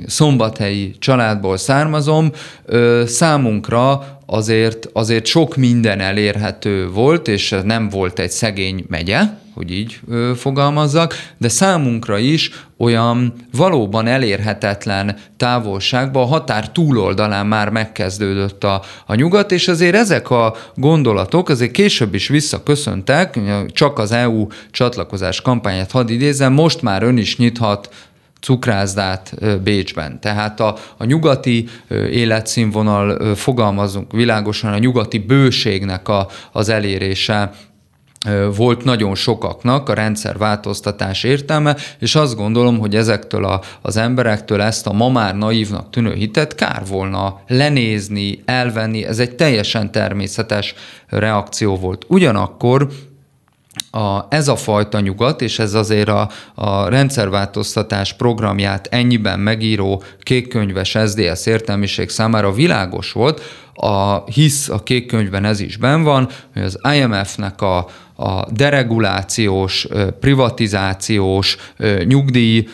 szombathelyi 0.06 0.94
családból 0.98 1.56
származom, 1.56 2.30
ö, 2.64 3.02
számunkra 3.06 4.18
azért, 4.30 4.88
azért 4.92 5.26
sok 5.26 5.56
minden 5.56 6.00
elérhető 6.00 6.88
volt, 6.88 7.28
és 7.28 7.56
nem 7.64 7.88
volt 7.88 8.18
egy 8.18 8.30
szegény 8.30 8.84
megye, 8.88 9.20
hogy 9.54 9.70
így 9.72 10.00
fogalmazzak, 10.36 11.14
de 11.38 11.48
számunkra 11.48 12.18
is 12.18 12.50
olyan 12.78 13.34
valóban 13.52 14.06
elérhetetlen 14.06 15.16
távolságban, 15.36 16.22
a 16.22 16.26
határ 16.26 16.72
túloldalán 16.72 17.46
már 17.46 17.68
megkezdődött 17.68 18.64
a, 18.64 18.82
a 19.06 19.14
nyugat, 19.14 19.52
és 19.52 19.68
azért 19.68 19.94
ezek 19.94 20.30
a 20.30 20.54
gondolatok 20.74 21.48
azért 21.48 21.70
később 21.70 22.14
is 22.14 22.28
visszaköszöntek, 22.28 23.38
csak 23.72 23.98
az 23.98 24.12
EU 24.12 24.46
csatlakozás 24.70 25.40
kampányát 25.40 25.90
hadd 25.90 26.10
idézem, 26.10 26.52
most 26.52 26.82
már 26.82 27.02
ön 27.02 27.16
is 27.16 27.36
nyithat 27.36 27.88
cukrászdát 28.40 29.34
Bécsben. 29.62 30.20
Tehát 30.20 30.60
a, 30.60 30.76
a 30.96 31.04
nyugati 31.04 31.68
életszínvonal, 32.10 33.34
fogalmazunk 33.34 34.12
világosan, 34.12 34.72
a 34.72 34.78
nyugati 34.78 35.18
bőségnek 35.18 36.08
a, 36.08 36.28
az 36.52 36.68
elérése 36.68 37.52
volt 38.56 38.84
nagyon 38.84 39.14
sokaknak 39.14 39.88
a 39.88 39.94
rendszerváltoztatás 39.94 41.24
értelme, 41.24 41.76
és 41.98 42.14
azt 42.14 42.36
gondolom, 42.36 42.78
hogy 42.78 42.96
ezektől 42.96 43.44
a, 43.44 43.60
az 43.82 43.96
emberektől 43.96 44.62
ezt 44.62 44.86
a 44.86 44.92
ma 44.92 45.08
már 45.08 45.36
naívnak 45.36 45.90
tűnő 45.90 46.14
hitet 46.14 46.54
kár 46.54 46.82
volna 46.88 47.40
lenézni, 47.46 48.42
elvenni, 48.44 49.04
ez 49.04 49.18
egy 49.18 49.34
teljesen 49.34 49.92
természetes 49.92 50.74
reakció 51.06 51.76
volt. 51.76 52.04
Ugyanakkor 52.08 52.88
a, 53.90 54.26
ez 54.28 54.48
a 54.48 54.56
fajta 54.56 55.00
nyugat, 55.00 55.42
és 55.42 55.58
ez 55.58 55.74
azért 55.74 56.08
a, 56.08 56.28
a 56.54 56.88
rendszerváltoztatás 56.88 58.12
programját 58.12 58.86
ennyiben 58.90 59.40
megíró 59.40 60.02
kékkönyves 60.20 60.96
SZDSZ 61.04 61.46
értelmiség 61.46 62.08
számára 62.08 62.52
világos 62.52 63.12
volt, 63.12 63.40
a, 63.74 64.24
hisz 64.24 64.68
a 64.68 64.82
kék 64.82 65.06
könyvben 65.06 65.44
ez 65.44 65.60
is 65.60 65.76
ben 65.76 66.02
van, 66.02 66.28
hogy 66.52 66.62
az 66.62 66.78
IMF-nek 66.94 67.62
a, 67.62 67.86
a 68.16 68.50
deregulációs, 68.50 69.86
privatizációs, 70.20 71.56
nyugdíj 72.04 72.68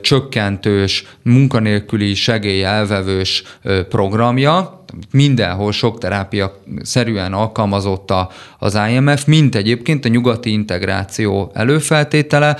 csökkentős, 0.00 1.04
munkanélküli 1.22 2.14
segély 2.14 2.64
elvevős 2.64 3.42
programja, 3.88 4.79
mindenhol 5.12 5.72
sok 5.72 5.98
terápia 5.98 6.60
szerűen 6.82 7.32
alkalmazott 7.32 8.12
az 8.58 8.78
IMF, 8.90 9.24
mint 9.24 9.54
egyébként 9.54 10.04
a 10.04 10.08
nyugati 10.08 10.52
integráció 10.52 11.50
előfeltétele, 11.54 12.56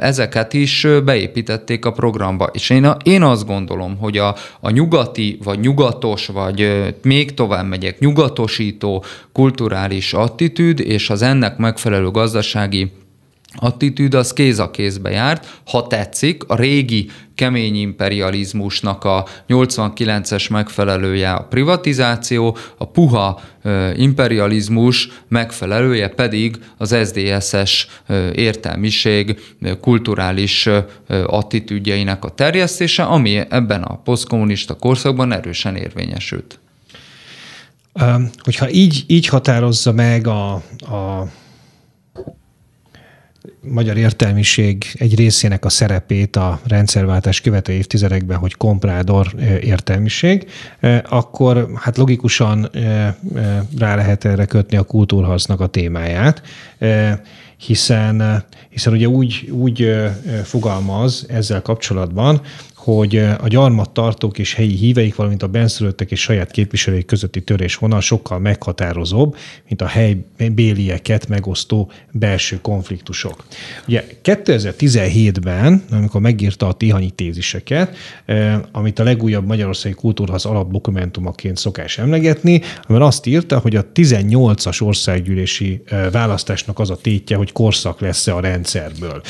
ezeket 0.00 0.52
is 0.52 0.86
beépítették 1.04 1.84
a 1.84 1.92
programba. 1.92 2.50
És 2.52 2.70
én, 2.70 2.90
én 3.02 3.22
azt 3.22 3.46
gondolom, 3.46 3.96
hogy 3.96 4.18
a, 4.18 4.36
a 4.60 4.70
nyugati, 4.70 5.38
vagy 5.44 5.60
nyugatos, 5.60 6.26
vagy 6.26 6.92
még 7.02 7.34
tovább 7.34 7.68
megyek, 7.68 7.98
nyugatosító 7.98 9.04
kulturális 9.32 10.12
attitűd, 10.12 10.80
és 10.80 11.10
az 11.10 11.22
ennek 11.22 11.56
megfelelő 11.56 12.10
gazdasági 12.10 12.90
attitűd 13.56 14.14
az 14.14 14.32
kéz 14.32 14.58
a 14.58 14.70
kézbe 14.70 15.10
járt. 15.10 15.60
Ha 15.66 15.86
tetszik, 15.86 16.44
a 16.46 16.56
régi 16.56 17.10
kemény 17.34 17.76
imperializmusnak 17.76 19.04
a 19.04 19.26
89-es 19.48 20.50
megfelelője 20.50 21.32
a 21.32 21.42
privatizáció, 21.42 22.56
a 22.78 22.86
puha 22.86 23.40
imperializmus 23.96 25.08
megfelelője 25.28 26.08
pedig 26.08 26.56
az 26.76 26.96
SZDSZ-es 27.02 27.86
értelmiség 28.34 29.40
kulturális 29.80 30.68
attitűdjeinek 31.26 32.24
a 32.24 32.30
terjesztése, 32.30 33.02
ami 33.02 33.40
ebben 33.48 33.82
a 33.82 33.96
posztkommunista 33.96 34.74
korszakban 34.74 35.32
erősen 35.32 35.76
érvényesült. 35.76 36.58
Hogyha 38.42 38.70
így, 38.70 39.04
így 39.06 39.26
határozza 39.26 39.92
meg 39.92 40.26
a, 40.26 40.52
a 40.78 41.26
magyar 43.68 43.96
értelmiség 43.96 44.84
egy 44.94 45.14
részének 45.14 45.64
a 45.64 45.68
szerepét 45.68 46.36
a 46.36 46.60
rendszerváltás 46.66 47.40
követő 47.40 47.72
évtizedekben, 47.72 48.38
hogy 48.38 48.54
komprádor 48.54 49.34
értelmiség, 49.60 50.46
akkor 51.08 51.68
hát 51.74 51.96
logikusan 51.96 52.70
rá 53.78 53.94
lehet 53.94 54.24
erre 54.24 54.44
kötni 54.44 54.76
a 54.76 54.82
kultúrharcnak 54.82 55.60
a 55.60 55.66
témáját, 55.66 56.42
hiszen, 57.56 58.44
hiszen 58.68 58.92
ugye 58.92 59.06
úgy, 59.06 59.48
úgy 59.50 59.94
fogalmaz 60.44 61.26
ezzel 61.28 61.62
kapcsolatban, 61.62 62.40
hogy 62.82 63.16
a 63.16 63.48
gyarmattartók 63.48 64.38
és 64.38 64.54
helyi 64.54 64.74
híveik, 64.74 65.14
valamint 65.14 65.42
a 65.42 65.46
benszülöttek 65.46 66.10
és 66.10 66.20
saját 66.20 66.50
képviselőik 66.50 67.06
közötti 67.06 67.42
törésvonal 67.42 68.00
sokkal 68.00 68.38
meghatározóbb, 68.38 69.36
mint 69.68 69.82
a 69.82 69.86
helybélieket 69.86 71.28
megosztó 71.28 71.90
belső 72.12 72.60
konfliktusok. 72.60 73.44
Ugye 73.88 74.04
2017-ben, 74.24 75.84
amikor 75.90 76.20
megírta 76.20 76.66
a 76.66 76.72
Tihanyi 76.72 77.10
téziseket, 77.10 77.96
amit 78.72 78.98
a 78.98 79.04
legújabb 79.04 79.46
Magyarországi 79.46 79.94
Kultúrház 79.94 80.44
alapdokumentumaként 80.44 81.56
szokás 81.56 81.98
emlegetni, 81.98 82.60
amiben 82.88 83.06
azt 83.06 83.26
írta, 83.26 83.58
hogy 83.58 83.76
a 83.76 83.86
18-as 83.94 84.82
országgyűlési 84.82 85.82
választásnak 86.12 86.78
az 86.78 86.90
a 86.90 86.96
tétje, 86.96 87.36
hogy 87.36 87.52
korszak 87.52 88.00
lesz-e 88.00 88.34
a 88.34 88.40
rendszerből. 88.40 89.22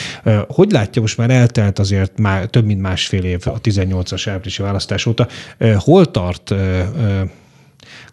Hogy 0.49 0.71
látja, 0.71 1.03
most 1.03 1.17
már 1.17 1.31
eltelt 1.31 1.79
azért 1.79 2.19
már 2.19 2.47
több 2.47 2.65
mint 2.65 2.81
másfél 2.81 3.25
év 3.25 3.41
a 3.47 3.61
18-as 3.61 4.29
áprilisi 4.31 4.63
választás 4.63 5.07
óta. 5.07 5.29
Hol 5.77 6.11
tart, 6.11 6.55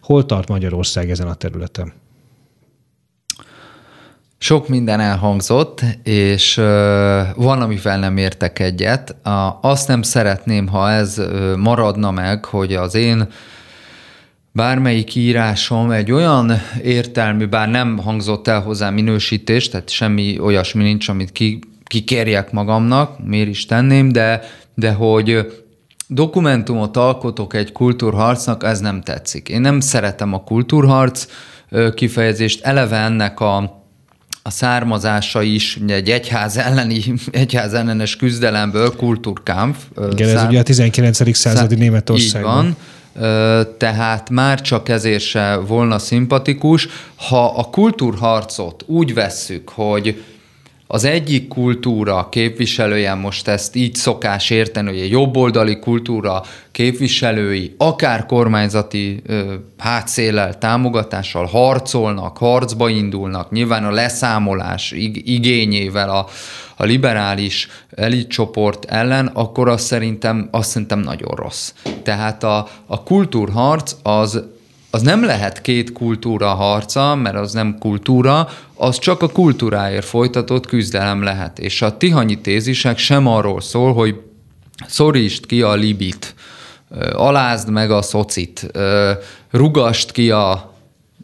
hol 0.00 0.26
tart 0.26 0.48
Magyarország 0.48 1.10
ezen 1.10 1.26
a 1.26 1.34
területen? 1.34 1.92
Sok 4.42 4.68
minden 4.68 5.00
elhangzott, 5.00 5.84
és 6.02 6.54
van, 7.34 7.60
amivel 7.60 7.98
nem 7.98 8.16
értek 8.16 8.58
egyet. 8.58 9.16
Azt 9.60 9.88
nem 9.88 10.02
szeretném, 10.02 10.66
ha 10.66 10.90
ez 10.90 11.22
maradna 11.56 12.10
meg, 12.10 12.44
hogy 12.44 12.74
az 12.74 12.94
én 12.94 13.28
bármelyik 14.52 15.14
írásom 15.14 15.90
egy 15.90 16.12
olyan 16.12 16.52
értelmű, 16.82 17.46
bár 17.46 17.68
nem 17.68 17.98
hangzott 17.98 18.48
el 18.48 18.60
hozzá 18.60 18.90
minősítés, 18.90 19.68
tehát 19.68 19.90
semmi 19.90 20.38
olyasmi 20.38 20.82
nincs, 20.82 21.08
amit 21.08 21.32
ki, 21.32 21.58
kikérjek 21.84 22.52
magamnak, 22.52 23.26
miért 23.26 23.48
is 23.48 23.66
tenném, 23.66 24.12
de 24.12 24.42
de 24.74 24.92
hogy 24.92 25.46
dokumentumot 26.06 26.96
alkotok 26.96 27.54
egy 27.54 27.72
kultúrharcnak, 27.72 28.64
ez 28.64 28.80
nem 28.80 29.00
tetszik. 29.00 29.48
Én 29.48 29.60
nem 29.60 29.80
szeretem 29.80 30.32
a 30.32 30.44
kultúrharc 30.44 31.26
kifejezést, 31.94 32.64
eleve 32.64 32.96
ennek 32.96 33.40
a 33.40 33.78
a 34.42 34.50
származása 34.50 35.42
is 35.42 35.76
ugye 35.82 35.94
egy 35.94 36.10
egyház 36.10 36.56
elleni, 36.56 37.02
egyház 37.30 37.74
ellenes 37.74 38.16
küzdelemből, 38.16 38.96
kultúrkámp. 38.96 39.76
Igen, 40.12 40.28
szár... 40.28 40.36
ez 40.36 40.48
ugye 40.48 40.58
a 40.58 40.62
19. 40.62 41.36
századi 41.36 41.74
Németországban. 41.74 42.66
Így 42.66 42.72
van. 42.72 42.76
Tehát 43.78 44.30
már 44.30 44.60
csak 44.60 44.88
ezért 44.88 45.22
se 45.22 45.56
volna 45.56 45.98
szimpatikus. 45.98 46.88
Ha 47.16 47.54
a 47.56 47.64
kultúrharcot 47.64 48.84
úgy 48.86 49.14
vesszük, 49.14 49.68
hogy 49.68 50.22
az 50.92 51.04
egyik 51.04 51.48
kultúra 51.48 52.28
képviselője, 52.28 53.14
most 53.14 53.48
ezt 53.48 53.76
így 53.76 53.94
szokás 53.94 54.50
érteni, 54.50 54.88
hogy 54.88 55.00
egy 55.00 55.10
jobboldali 55.10 55.78
kultúra 55.78 56.42
képviselői 56.70 57.74
akár 57.78 58.26
kormányzati 58.26 59.22
ö, 59.26 59.54
támogatással 60.58 61.46
harcolnak, 61.46 62.38
harcba 62.38 62.88
indulnak, 62.88 63.50
nyilván 63.50 63.84
a 63.84 63.90
leszámolás 63.90 64.92
ig- 64.92 65.28
igényével 65.28 66.10
a, 66.10 66.26
a 66.76 66.84
liberális 66.84 67.68
elitcsoport 67.90 68.84
ellen, 68.84 69.26
akkor 69.26 69.68
azt 69.68 69.84
szerintem, 69.84 70.48
azt 70.50 70.70
szerintem 70.70 70.98
nagyon 70.98 71.34
rossz. 71.34 71.72
Tehát 72.02 72.44
a, 72.44 72.68
a 72.86 73.02
kultúrharc 73.02 73.94
az 74.02 74.42
az 74.90 75.02
nem 75.02 75.24
lehet 75.24 75.60
két 75.60 75.92
kultúra 75.92 76.48
harca, 76.48 77.14
mert 77.14 77.36
az 77.36 77.52
nem 77.52 77.78
kultúra, 77.78 78.48
az 78.74 78.98
csak 78.98 79.22
a 79.22 79.28
kultúráért 79.28 80.04
folytatott 80.04 80.66
küzdelem 80.66 81.22
lehet. 81.22 81.58
És 81.58 81.82
a 81.82 81.96
tihanyi 81.96 82.40
tézisek 82.40 82.98
sem 82.98 83.26
arról 83.26 83.60
szól, 83.60 83.94
hogy 83.94 84.20
szorítsd 84.86 85.46
ki 85.46 85.62
a 85.62 85.74
libit, 85.74 86.34
alázd 87.12 87.70
meg 87.70 87.90
a 87.90 88.02
szocit, 88.02 88.70
rugast 89.50 90.12
ki 90.12 90.30
a 90.30 90.74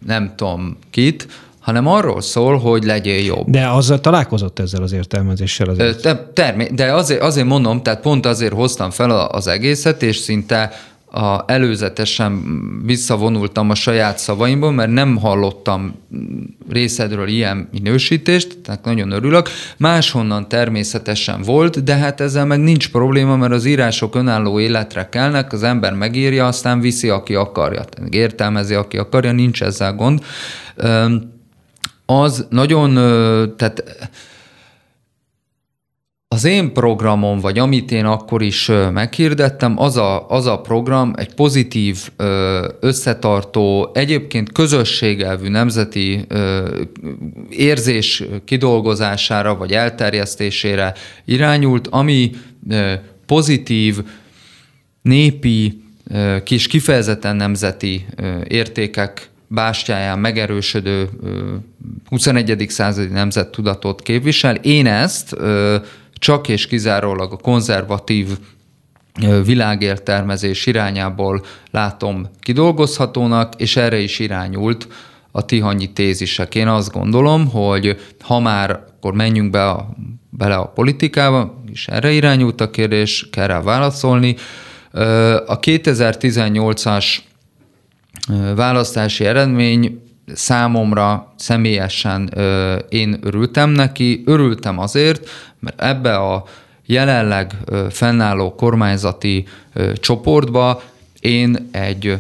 nem 0.07 0.33
tudom 0.37 0.79
kit, 0.91 1.27
hanem 1.61 1.87
arról 1.87 2.21
szól, 2.21 2.59
hogy 2.59 2.85
legyél 2.85 3.25
jobb. 3.25 3.51
De 3.51 3.69
az 3.69 3.95
találkozott 4.01 4.59
ezzel 4.59 4.83
az 4.83 4.93
értelmezéssel 4.93 5.69
azért? 5.69 6.03
De, 6.03 6.31
termé- 6.35 6.75
de 6.75 6.93
azért, 6.93 7.23
azért 7.23 7.47
mondom, 7.47 7.83
tehát 7.83 8.01
pont 8.01 8.27
azért 8.27 8.53
hoztam 8.53 8.91
fel 8.91 9.11
az 9.11 9.47
egészet, 9.47 10.03
és 10.03 10.17
szinte 10.17 10.73
a, 11.17 11.45
előzetesen 11.47 12.43
visszavonultam 12.85 13.71
a 13.71 13.75
saját 13.75 14.19
szavaimból, 14.19 14.73
mert 14.73 14.91
nem 14.91 15.17
hallottam 15.17 15.95
részedről 16.69 17.29
ilyen 17.29 17.69
minősítést, 17.73 18.59
tehát 18.59 18.85
nagyon 18.85 19.11
örülök. 19.11 19.49
Máshonnan 19.77 20.49
természetesen 20.49 21.43
volt, 21.43 21.85
de 21.85 21.95
hát 21.95 22.21
ezzel 22.21 22.47
meg 22.47 22.61
nincs 22.61 22.91
probléma, 22.91 23.37
mert 23.37 23.53
az 23.53 23.65
írások 23.65 24.15
önálló 24.15 24.61
életre 24.61 25.09
kelnek, 25.09 25.53
az 25.53 25.63
ember 25.63 25.95
megírja, 25.95 26.47
aztán 26.47 26.81
viszi, 26.81 27.09
aki 27.09 27.35
akarja. 27.35 27.85
Értelmezi, 28.11 28.75
aki 28.75 28.99
akarja, 28.99 29.33
nincs 29.33 29.63
ezzel 29.63 29.95
gond. 29.95 30.25
Az 32.07 32.47
nagyon, 32.51 32.95
tehát 33.57 33.83
az 36.37 36.45
én 36.45 36.73
programom, 36.73 37.39
vagy 37.39 37.59
amit 37.59 37.91
én 37.91 38.05
akkor 38.05 38.43
is 38.43 38.71
meghirdettem, 38.93 39.79
az 39.79 39.97
a, 39.97 40.29
az 40.29 40.47
a 40.47 40.61
program 40.61 41.13
egy 41.17 41.35
pozitív, 41.35 42.09
összetartó, 42.81 43.91
egyébként 43.95 44.53
közösségelvű 44.53 45.49
nemzeti 45.49 46.27
érzés 47.51 48.23
kidolgozására, 48.45 49.57
vagy 49.57 49.73
elterjesztésére 49.73 50.95
irányult, 51.25 51.89
ami 51.91 52.31
pozitív, 53.27 53.99
népi, 55.03 55.83
kis 56.45 56.67
kifejezetten 56.67 57.37
nemzeti 57.37 58.07
értékek 58.49 59.31
bástyáján 59.49 60.19
megerősödő 60.19 61.09
21. 62.09 62.67
századi 62.69 63.13
nemzettudatot 63.13 64.03
képvisel. 64.03 64.55
Én 64.55 64.87
ezt 64.87 65.37
csak 66.19 66.49
és 66.49 66.67
kizárólag 66.67 67.33
a 67.33 67.37
konzervatív 67.37 68.39
világértelmezés 69.45 70.67
irányából 70.67 71.45
látom 71.71 72.27
kidolgozhatónak, 72.41 73.53
és 73.57 73.77
erre 73.77 73.99
is 73.99 74.19
irányult 74.19 74.89
a 75.31 75.45
tihanyi 75.45 75.93
tézisek. 75.93 76.55
Én 76.55 76.69
azt 76.69 76.93
gondolom, 76.93 77.51
hogy 77.51 77.97
ha 78.21 78.41
már 78.41 78.71
akkor 78.71 79.15
menjünk 79.15 79.51
be 79.51 79.69
a, 79.69 79.89
bele 80.31 80.57
a 80.57 80.67
politikába, 80.67 81.63
és 81.73 81.89
erre 81.89 82.13
irányult 82.13 82.61
a 82.61 82.71
kérdés, 82.71 83.29
kell 83.31 83.47
rá 83.47 83.61
válaszolni. 83.61 84.37
A 85.47 85.59
2018-as 85.61 87.17
választási 88.55 89.25
eredmény 89.25 90.06
számomra 90.35 91.33
személyesen 91.37 92.33
én 92.89 93.19
örültem 93.23 93.71
neki. 93.71 94.23
Örültem 94.27 94.79
azért, 94.79 95.29
mert 95.61 95.83
ebbe 95.83 96.17
a 96.17 96.45
jelenleg 96.87 97.53
fennálló 97.91 98.55
kormányzati 98.55 99.47
csoportba 99.95 100.83
én 101.21 101.69
egy 101.73 102.19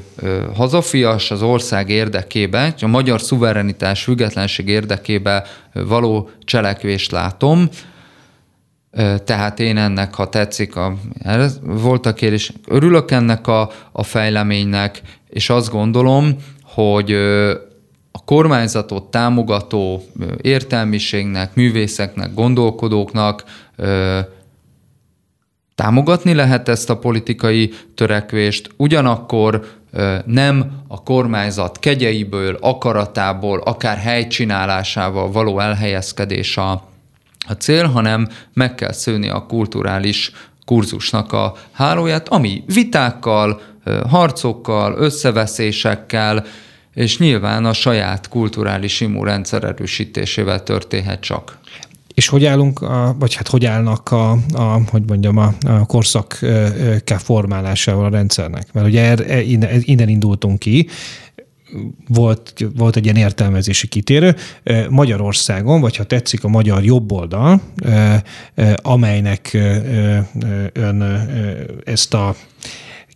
hazafias 0.54 1.30
az 1.30 1.42
ország 1.42 1.90
érdekében, 1.90 2.74
a 2.80 2.86
magyar 2.86 3.20
szuverenitás 3.20 4.02
függetlenség 4.02 4.68
érdekében 4.68 5.44
való 5.72 6.30
cselekvést 6.44 7.10
látom. 7.10 7.68
Tehát 9.24 9.60
én 9.60 9.76
ennek, 9.76 10.14
ha 10.14 10.28
tetszik, 10.28 10.76
a, 10.76 10.94
volt 11.62 12.06
a 12.06 12.14
kérdés, 12.14 12.52
örülök 12.68 13.10
ennek 13.10 13.46
a, 13.46 13.70
a 13.92 14.02
fejleménynek, 14.02 15.00
és 15.28 15.50
azt 15.50 15.70
gondolom, 15.70 16.36
hogy 16.62 17.16
kormányzatot 18.26 19.10
támogató 19.10 20.02
értelmiségnek, 20.40 21.54
művészeknek, 21.54 22.34
gondolkodóknak 22.34 23.44
támogatni 25.74 26.34
lehet 26.34 26.68
ezt 26.68 26.90
a 26.90 26.98
politikai 26.98 27.72
törekvést, 27.94 28.70
ugyanakkor 28.76 29.66
nem 30.24 30.70
a 30.88 31.02
kormányzat 31.02 31.78
kegyeiből, 31.78 32.58
akaratából, 32.60 33.58
akár 33.58 33.96
helycsinálásával 33.96 35.30
való 35.30 35.58
elhelyezkedés 35.60 36.56
a, 36.56 36.70
a 37.48 37.52
cél, 37.58 37.86
hanem 37.86 38.28
meg 38.52 38.74
kell 38.74 38.92
szőni 38.92 39.28
a 39.28 39.46
kulturális 39.46 40.32
kurzusnak 40.64 41.32
a 41.32 41.54
hálóját, 41.72 42.28
ami 42.28 42.64
vitákkal, 42.66 43.60
harcokkal, 44.08 44.94
összeveszésekkel, 44.98 46.44
és 46.96 47.18
nyilván 47.18 47.64
a 47.64 47.72
saját 47.72 48.28
kulturális 48.28 49.00
immunrendszer 49.00 49.64
erősítésével 49.64 50.62
történhet 50.62 51.20
csak. 51.20 51.58
És 52.14 52.28
hogy 52.28 52.44
állunk, 52.44 52.82
a, 52.82 53.16
vagy 53.18 53.34
hát 53.34 53.48
hogy 53.48 53.66
állnak 53.66 54.10
a, 54.10 54.30
a 54.52 54.80
hogy 54.90 55.02
mondjam, 55.06 55.36
a, 55.36 55.54
a 55.66 55.86
korszak 55.86 56.38
formálásával 57.06 58.04
a 58.04 58.08
rendszernek? 58.08 58.72
Mert 58.72 58.86
ugye 58.86 59.02
er, 59.02 59.30
er, 59.30 59.42
innen, 59.42 59.80
innen 59.80 60.08
indultunk 60.08 60.58
ki, 60.58 60.88
volt, 62.08 62.66
volt 62.76 62.96
egy 62.96 63.04
ilyen 63.04 63.16
értelmezési 63.16 63.86
kitérő. 63.86 64.34
Magyarországon, 64.88 65.80
vagy 65.80 65.96
ha 65.96 66.04
tetszik 66.04 66.44
a 66.44 66.48
magyar 66.48 66.84
jobboldal, 66.84 67.60
amelynek 68.82 69.58
ön 70.72 71.02
ezt 71.84 72.14
a 72.14 72.34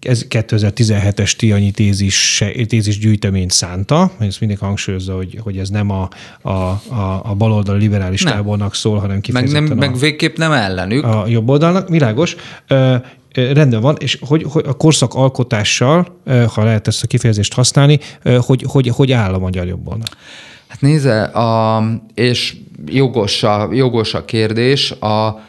ez 0.00 0.26
2017-es 0.28 1.32
Tianyi 1.32 1.70
tézis, 1.70 2.44
tézis 2.66 2.98
gyűjteményt 2.98 3.50
szánta, 3.50 4.10
ezt 4.18 4.40
mindig 4.40 4.58
hangsúlyozza, 4.58 5.14
hogy, 5.14 5.38
hogy 5.42 5.58
ez 5.58 5.68
nem 5.68 5.90
a, 5.90 6.08
a, 6.42 6.50
a, 6.50 7.20
a 7.24 7.34
baloldal 7.34 7.76
liberális 7.76 8.22
nem. 8.22 8.32
tábornak 8.32 8.74
szól, 8.74 8.98
hanem 8.98 9.20
kifejezetten 9.20 9.62
meg, 9.62 9.78
nem, 9.78 9.88
a, 9.88 9.90
meg 9.90 10.00
végképp 10.00 10.36
nem 10.36 10.52
ellenük. 10.52 11.04
A 11.04 11.24
jobb 11.26 11.48
oldalnak, 11.48 11.88
világos. 11.88 12.36
Ö, 12.66 12.96
rendben 13.34 13.80
van, 13.80 13.96
és 13.98 14.18
hogy, 14.20 14.42
hogy 14.48 14.64
a 14.66 14.72
korszak 14.72 15.14
alkotással, 15.14 16.20
ha 16.54 16.64
lehet 16.64 16.86
ezt 16.86 17.02
a 17.02 17.06
kifejezést 17.06 17.54
használni, 17.54 17.98
hogy, 18.38 18.64
hogy, 18.66 18.88
hogy 18.88 19.12
áll 19.12 19.34
a 19.34 19.38
magyar 19.38 19.66
jobboldal? 19.66 20.08
Hát 20.68 20.80
nézze, 20.80 21.22
a, 21.22 21.82
és 22.14 22.56
jogos 22.86 23.42
a, 23.42 23.68
jogos 23.72 24.14
a 24.14 24.24
kérdés. 24.24 24.90
A, 24.90 25.40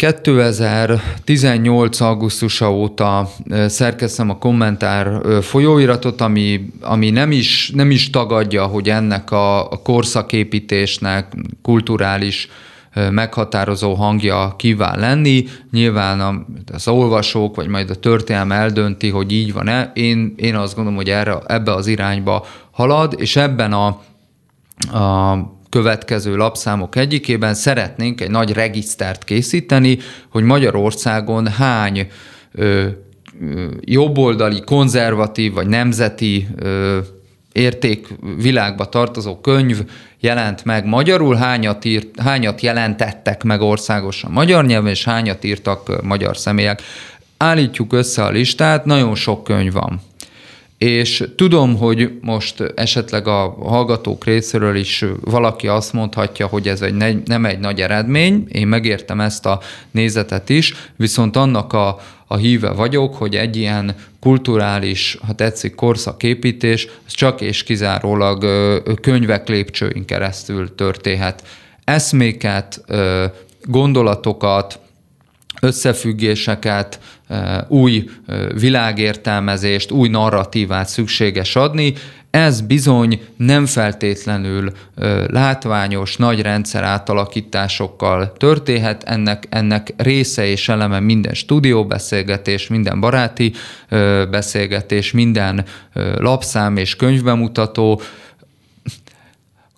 2018. 0.00 2.00
augusztusa 2.00 2.72
óta 2.72 3.30
szerkeztem 3.66 4.30
a 4.30 4.38
kommentár 4.38 5.20
folyóiratot, 5.42 6.20
ami, 6.20 6.70
ami 6.80 7.10
nem, 7.10 7.32
is, 7.32 7.70
nem 7.74 7.90
is 7.90 8.10
tagadja, 8.10 8.66
hogy 8.66 8.90
ennek 8.90 9.30
a, 9.30 9.70
a 9.70 9.82
korszaképítésnek 9.82 11.34
kulturális 11.62 12.48
meghatározó 13.10 13.94
hangja 13.94 14.54
kíván 14.56 14.98
lenni. 14.98 15.44
Nyilván 15.70 16.46
az 16.72 16.88
olvasók, 16.88 17.56
vagy 17.56 17.68
majd 17.68 17.90
a 17.90 17.94
történelem 17.94 18.52
eldönti, 18.52 19.08
hogy 19.08 19.32
így 19.32 19.52
van-e. 19.52 19.90
Én, 19.94 20.34
én 20.36 20.54
azt 20.54 20.74
gondolom, 20.74 20.98
hogy 20.98 21.10
erre, 21.10 21.38
ebbe 21.46 21.74
az 21.74 21.86
irányba 21.86 22.46
halad, 22.70 23.14
és 23.18 23.36
ebben 23.36 23.72
a, 23.72 23.86
a 24.98 25.38
következő 25.70 26.36
lapszámok 26.36 26.96
egyikében 26.96 27.54
szeretnénk 27.54 28.20
egy 28.20 28.30
nagy 28.30 28.52
regisztert 28.52 29.24
készíteni, 29.24 29.98
hogy 30.28 30.42
Magyarországon 30.42 31.46
hány 31.48 32.08
ö, 32.52 32.86
jobboldali, 33.80 34.60
konzervatív 34.60 35.52
vagy 35.52 35.66
nemzeti 35.66 36.48
ö, 36.56 36.98
értékvilágba 37.52 38.84
tartozó 38.84 39.40
könyv 39.40 39.84
jelent 40.20 40.64
meg 40.64 40.86
magyarul, 40.86 41.34
hányat, 41.34 41.84
írt, 41.84 42.20
hányat 42.20 42.60
jelentettek 42.60 43.42
meg 43.42 43.60
országosan 43.60 44.30
magyar 44.30 44.64
nyelven, 44.64 44.90
és 44.90 45.04
hányat 45.04 45.44
írtak 45.44 46.02
magyar 46.02 46.36
személyek. 46.36 46.82
Állítjuk 47.36 47.92
össze 47.92 48.24
a 48.24 48.30
listát, 48.30 48.84
nagyon 48.84 49.14
sok 49.14 49.44
könyv 49.44 49.72
van 49.72 50.00
és 50.80 51.24
tudom, 51.36 51.76
hogy 51.76 52.10
most 52.20 52.60
esetleg 52.74 53.26
a 53.26 53.56
hallgatók 53.62 54.24
részéről 54.24 54.76
is 54.76 55.04
valaki 55.20 55.68
azt 55.68 55.92
mondhatja, 55.92 56.46
hogy 56.46 56.68
ez 56.68 56.82
egy, 56.82 57.22
nem 57.24 57.44
egy 57.44 57.58
nagy 57.58 57.80
eredmény, 57.80 58.46
én 58.52 58.66
megértem 58.66 59.20
ezt 59.20 59.46
a 59.46 59.60
nézetet 59.90 60.48
is, 60.48 60.74
viszont 60.96 61.36
annak 61.36 61.72
a, 61.72 61.98
a 62.26 62.36
híve 62.36 62.70
vagyok, 62.70 63.14
hogy 63.14 63.36
egy 63.36 63.56
ilyen 63.56 63.94
kulturális, 64.20 65.18
ha 65.26 65.32
tetszik, 65.32 65.74
korszaképítés, 65.74 66.88
csak 67.06 67.40
és 67.40 67.62
kizárólag 67.62 68.44
könyvek 69.00 69.48
lépcsőin 69.48 70.04
keresztül 70.04 70.74
történhet. 70.74 71.42
Eszméket, 71.84 72.84
gondolatokat, 73.62 74.78
összefüggéseket, 75.60 77.00
új 77.68 78.10
világértelmezést, 78.54 79.90
új 79.90 80.08
narratívát 80.08 80.88
szükséges 80.88 81.56
adni. 81.56 81.94
Ez 82.30 82.60
bizony 82.60 83.20
nem 83.36 83.66
feltétlenül 83.66 84.72
látványos, 85.26 86.16
nagy 86.16 86.40
rendszer 86.40 86.82
átalakításokkal 86.82 88.32
történhet. 88.32 89.02
Ennek, 89.02 89.46
ennek 89.48 89.94
része 89.96 90.46
és 90.46 90.68
eleme 90.68 91.00
minden 91.00 91.34
stúdióbeszélgetés, 91.34 92.68
minden 92.68 93.00
baráti 93.00 93.52
beszélgetés, 94.30 95.12
minden 95.12 95.64
lapszám 96.16 96.76
és 96.76 96.96
könyvbemutató, 96.96 98.00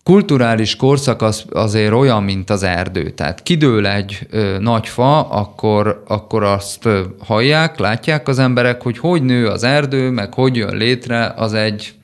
kulturális 0.04 0.76
korszak 0.76 1.22
az, 1.22 1.44
azért 1.52 1.92
olyan, 1.92 2.22
mint 2.22 2.50
az 2.50 2.62
erdő. 2.62 3.10
Tehát 3.10 3.42
kidől 3.42 3.86
egy 3.86 4.18
ö, 4.30 4.58
nagy 4.58 4.88
fa, 4.88 5.20
akkor, 5.28 6.02
akkor 6.06 6.42
azt 6.42 6.84
ö, 6.84 7.00
hallják, 7.24 7.78
látják 7.78 8.28
az 8.28 8.38
emberek, 8.38 8.82
hogy 8.82 8.98
hogy 8.98 9.22
nő 9.22 9.46
az 9.46 9.62
erdő, 9.62 10.10
meg 10.10 10.34
hogy 10.34 10.56
jön 10.56 10.76
létre, 10.76 11.32
az 11.36 11.54
egy 11.54 11.94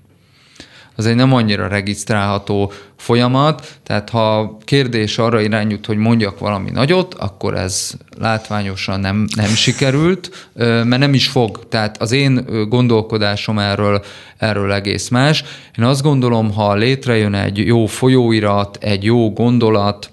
az 0.99 1.07
egy 1.07 1.14
nem 1.14 1.32
annyira 1.32 1.68
regisztrálható 1.68 2.72
folyamat, 2.96 3.78
tehát 3.82 4.11
ha 4.11 4.57
kérdés 4.64 5.18
arra 5.18 5.40
irányult, 5.40 5.86
hogy 5.86 5.96
mondjak 5.96 6.38
valami 6.38 6.70
nagyot, 6.70 7.14
akkor 7.14 7.55
ez 7.55 7.90
látványosan 8.18 9.01
nem, 9.01 9.26
nem 9.36 9.49
sikerült, 9.49 10.49
mert 10.55 10.99
nem 10.99 11.14
is 11.14 11.28
fog. 11.28 11.68
Tehát 11.68 12.03
az 12.03 12.12
én 12.12 12.44
gondolkodásom 12.68 13.59
erről, 13.59 14.05
erről 14.36 14.72
egész 14.72 15.09
más. 15.09 15.44
Én 15.78 15.84
azt 15.84 16.03
gondolom, 16.03 16.53
ha 16.53 16.74
létrejön 16.74 17.34
egy 17.34 17.59
jó 17.59 17.86
folyóirat, 17.86 18.78
egy 18.80 19.05
jó 19.05 19.32
gondolat, 19.32 20.11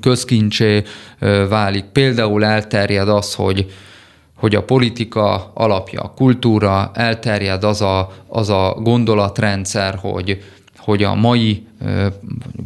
közkincsé 0.00 0.82
válik, 1.48 1.84
például 1.84 2.44
elterjed 2.44 3.08
az, 3.08 3.34
hogy 3.34 3.66
hogy 4.42 4.54
a 4.54 4.62
politika 4.62 5.50
alapja 5.54 6.00
a 6.00 6.12
kultúra, 6.16 6.90
elterjed 6.94 7.64
az 7.64 7.80
a, 7.80 8.12
az 8.28 8.48
a 8.50 8.76
gondolatrendszer, 8.80 9.94
hogy, 10.00 10.42
hogy 10.76 11.02
a 11.02 11.14
mai 11.14 11.66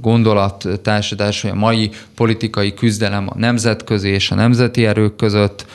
gondolattársadás, 0.00 1.42
vagy 1.42 1.50
a 1.50 1.54
mai 1.54 1.90
politikai 2.14 2.74
küzdelem 2.74 3.26
a 3.28 3.38
nemzetközi 3.38 4.08
és 4.08 4.30
a 4.30 4.34
nemzeti 4.34 4.86
erők 4.86 5.16
között 5.16 5.66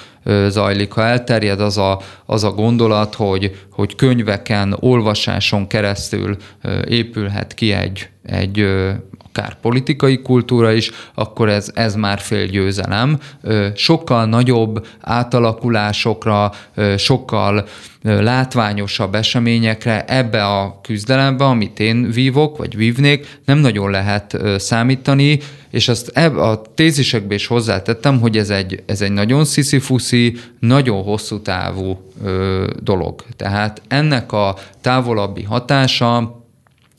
zajlik, 0.48 0.92
ha 0.92 1.04
elterjed 1.04 1.62
az 1.62 1.78
a, 1.78 2.00
az 2.26 2.44
a 2.44 2.52
gondolat, 2.52 3.16
hogy, 3.16 3.66
hogy 3.72 3.96
könyveken, 3.96 4.76
olvasáson 4.80 5.68
keresztül 5.68 6.38
épülhet 6.88 7.54
ki 7.54 7.72
egy, 7.72 8.10
egy 8.24 8.66
akár 9.34 9.58
politikai 9.62 10.22
kultúra 10.22 10.72
is, 10.72 10.92
akkor 11.14 11.50
ez, 11.50 11.72
ez 11.74 11.96
már 11.96 12.20
fél 12.20 12.46
győzelem. 12.46 13.20
Sokkal 13.76 14.26
nagyobb 14.26 14.88
átalakulásokra, 15.00 16.52
sokkal 16.98 17.68
látványosabb 18.04 19.16
eseményekre 19.16 20.06
ebbe 20.06 20.46
a 20.46 20.80
küzdelembe, 20.84 21.46
amit 21.46 21.80
én 21.80 22.12
vívok, 22.12 22.58
vagy 22.58 22.76
vívnék, 22.76 23.40
nem 23.46 23.58
nagyon 23.58 23.92
lehet 23.92 24.38
számítani, 24.58 25.40
és 25.70 25.88
azt 25.88 26.18
a 26.18 26.62
tézisekbe 26.76 27.34
is 27.34 27.48
hozzátettem, 27.48 28.20
hogy 28.20 28.38
ez 28.38 28.50
egy, 28.50 28.84
ez 28.86 29.02
egy 29.02 29.12
nagyon 29.12 29.46
sziszifuszi, 29.46 30.38
nagyon 30.60 31.04
hosszú 31.04 31.42
távú 31.42 32.12
dolog. 32.80 33.24
Tehát 33.36 33.82
ennek 33.88 34.32
a 34.32 34.56
távolabbi 34.82 35.44
hatása 35.44 36.41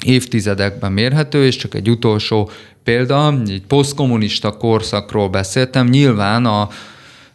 évtizedekben 0.05 0.93
mérhető, 0.93 1.47
és 1.47 1.57
csak 1.57 1.75
egy 1.75 1.91
utolsó 1.91 2.51
példa, 2.85 3.41
egy 3.47 3.63
posztkommunista 3.69 4.57
korszakról 4.57 5.29
beszéltem, 5.29 5.89
nyilván 5.89 6.47
a, 6.47 6.69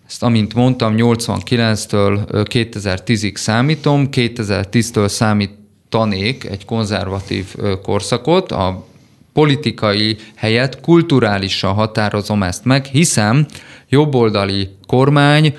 ezt 0.08 0.24
amint 0.24 0.54
mondtam, 0.54 0.94
89-től 0.98 2.20
2010-ig 2.32 3.36
számítom, 3.36 4.08
2010-től 4.12 5.08
számítanék 5.08 6.46
egy 6.46 6.66
konzervatív 6.66 7.56
korszakot, 7.82 8.52
a 8.52 8.86
politikai 9.34 10.18
helyett 10.36 10.82
kulturálisan 10.82 11.74
határozom 11.74 12.44
ezt 12.44 12.66
meg, 12.66 12.86
hiszen 12.86 13.48
jobboldali 13.90 14.70
kormány 14.88 15.56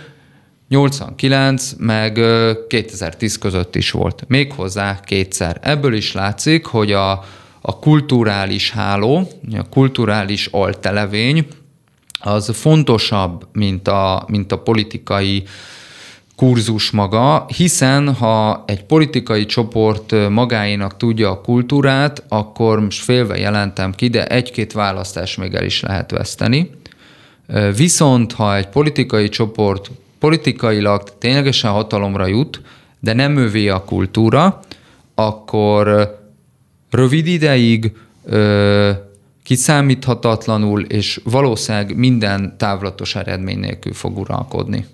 89 0.69 1.73
meg 1.79 2.21
2010 2.69 3.39
között 3.39 3.77
is 3.77 3.91
volt. 3.91 4.25
Méghozzá 4.27 5.01
kétszer. 5.01 5.61
Ebből 5.63 5.95
is 5.95 6.13
látszik, 6.13 6.67
hogy 6.67 6.93
a, 6.93 7.11
a 7.61 7.79
kulturális 7.79 8.71
háló, 8.71 9.29
a 9.57 9.69
kulturális 9.71 10.47
altelevény 10.47 11.47
az 12.21 12.51
fontosabb, 12.57 13.49
mint 13.53 13.89
a, 13.89 14.25
mint 14.27 14.53
a 14.53 14.59
politikai 14.59 15.43
kurzus 16.37 16.91
maga, 16.91 17.47
hiszen 17.57 18.15
ha 18.15 18.65
egy 18.67 18.85
politikai 18.85 19.47
csoport 19.47 20.29
magáénak 20.29 20.97
tudja 20.97 21.31
a 21.31 21.41
kultúrát, 21.41 22.25
akkor 22.29 22.81
most 22.81 23.03
félve 23.03 23.39
jelentem 23.39 23.95
ki, 23.95 24.09
de 24.09 24.27
egy-két 24.27 24.73
választás 24.73 25.37
még 25.37 25.55
el 25.55 25.65
is 25.65 25.81
lehet 25.81 26.11
veszteni. 26.11 26.71
Viszont 27.77 28.33
ha 28.33 28.57
egy 28.57 28.69
politikai 28.69 29.29
csoport 29.29 29.91
politikailag 30.19 31.19
ténylegesen 31.19 31.71
hatalomra 31.71 32.27
jut, 32.27 32.63
de 33.01 33.13
nem 33.13 33.37
ővé 33.37 33.69
a 33.69 33.85
kultúra, 33.85 34.61
akkor 35.15 36.17
rövid 36.91 37.27
ideig 37.27 37.93
ö, 38.25 38.91
kiszámíthatatlanul 39.43 40.83
és 40.83 41.21
valószínűleg 41.25 41.97
minden 41.97 42.55
távlatos 42.57 43.15
eredmény 43.15 43.59
nélkül 43.59 43.93
fog 43.93 44.19
uralkodni. 44.19 44.87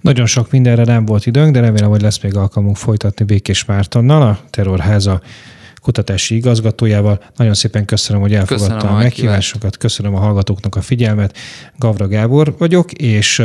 Nagyon 0.00 0.26
sok 0.26 0.50
mindenre 0.50 0.84
nem 0.84 1.04
volt 1.04 1.26
időnk, 1.26 1.52
de 1.52 1.60
remélem, 1.60 1.90
hogy 1.90 2.02
lesz 2.02 2.22
még 2.22 2.36
alkalmunk 2.36 2.76
folytatni 2.76 3.24
Békés 3.24 3.64
Mártonnal, 3.64 4.22
a 4.22 4.38
Terrorháza 4.50 5.20
kutatási 5.82 6.34
igazgatójával. 6.34 7.22
Nagyon 7.36 7.54
szépen 7.54 7.84
köszönöm, 7.84 8.22
hogy 8.22 8.34
elfogadta 8.34 8.74
köszönöm 8.74 8.94
a 8.94 8.98
meghívásokat, 8.98 9.76
köszönöm 9.76 10.14
a 10.14 10.18
hallgatóknak 10.18 10.76
a 10.76 10.80
figyelmet. 10.80 11.36
Gavra 11.78 12.08
Gábor 12.08 12.54
vagyok, 12.58 12.92
és 12.92 13.38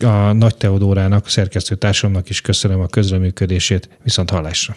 a 0.00 0.32
Nagy 0.32 0.56
Teodórának, 0.56 1.28
szerkesztőtársamnak 1.28 2.28
is 2.28 2.40
köszönöm 2.40 2.80
a 2.80 2.86
közreműködését. 2.86 3.88
Viszont 4.02 4.30
hallásra! 4.30 4.76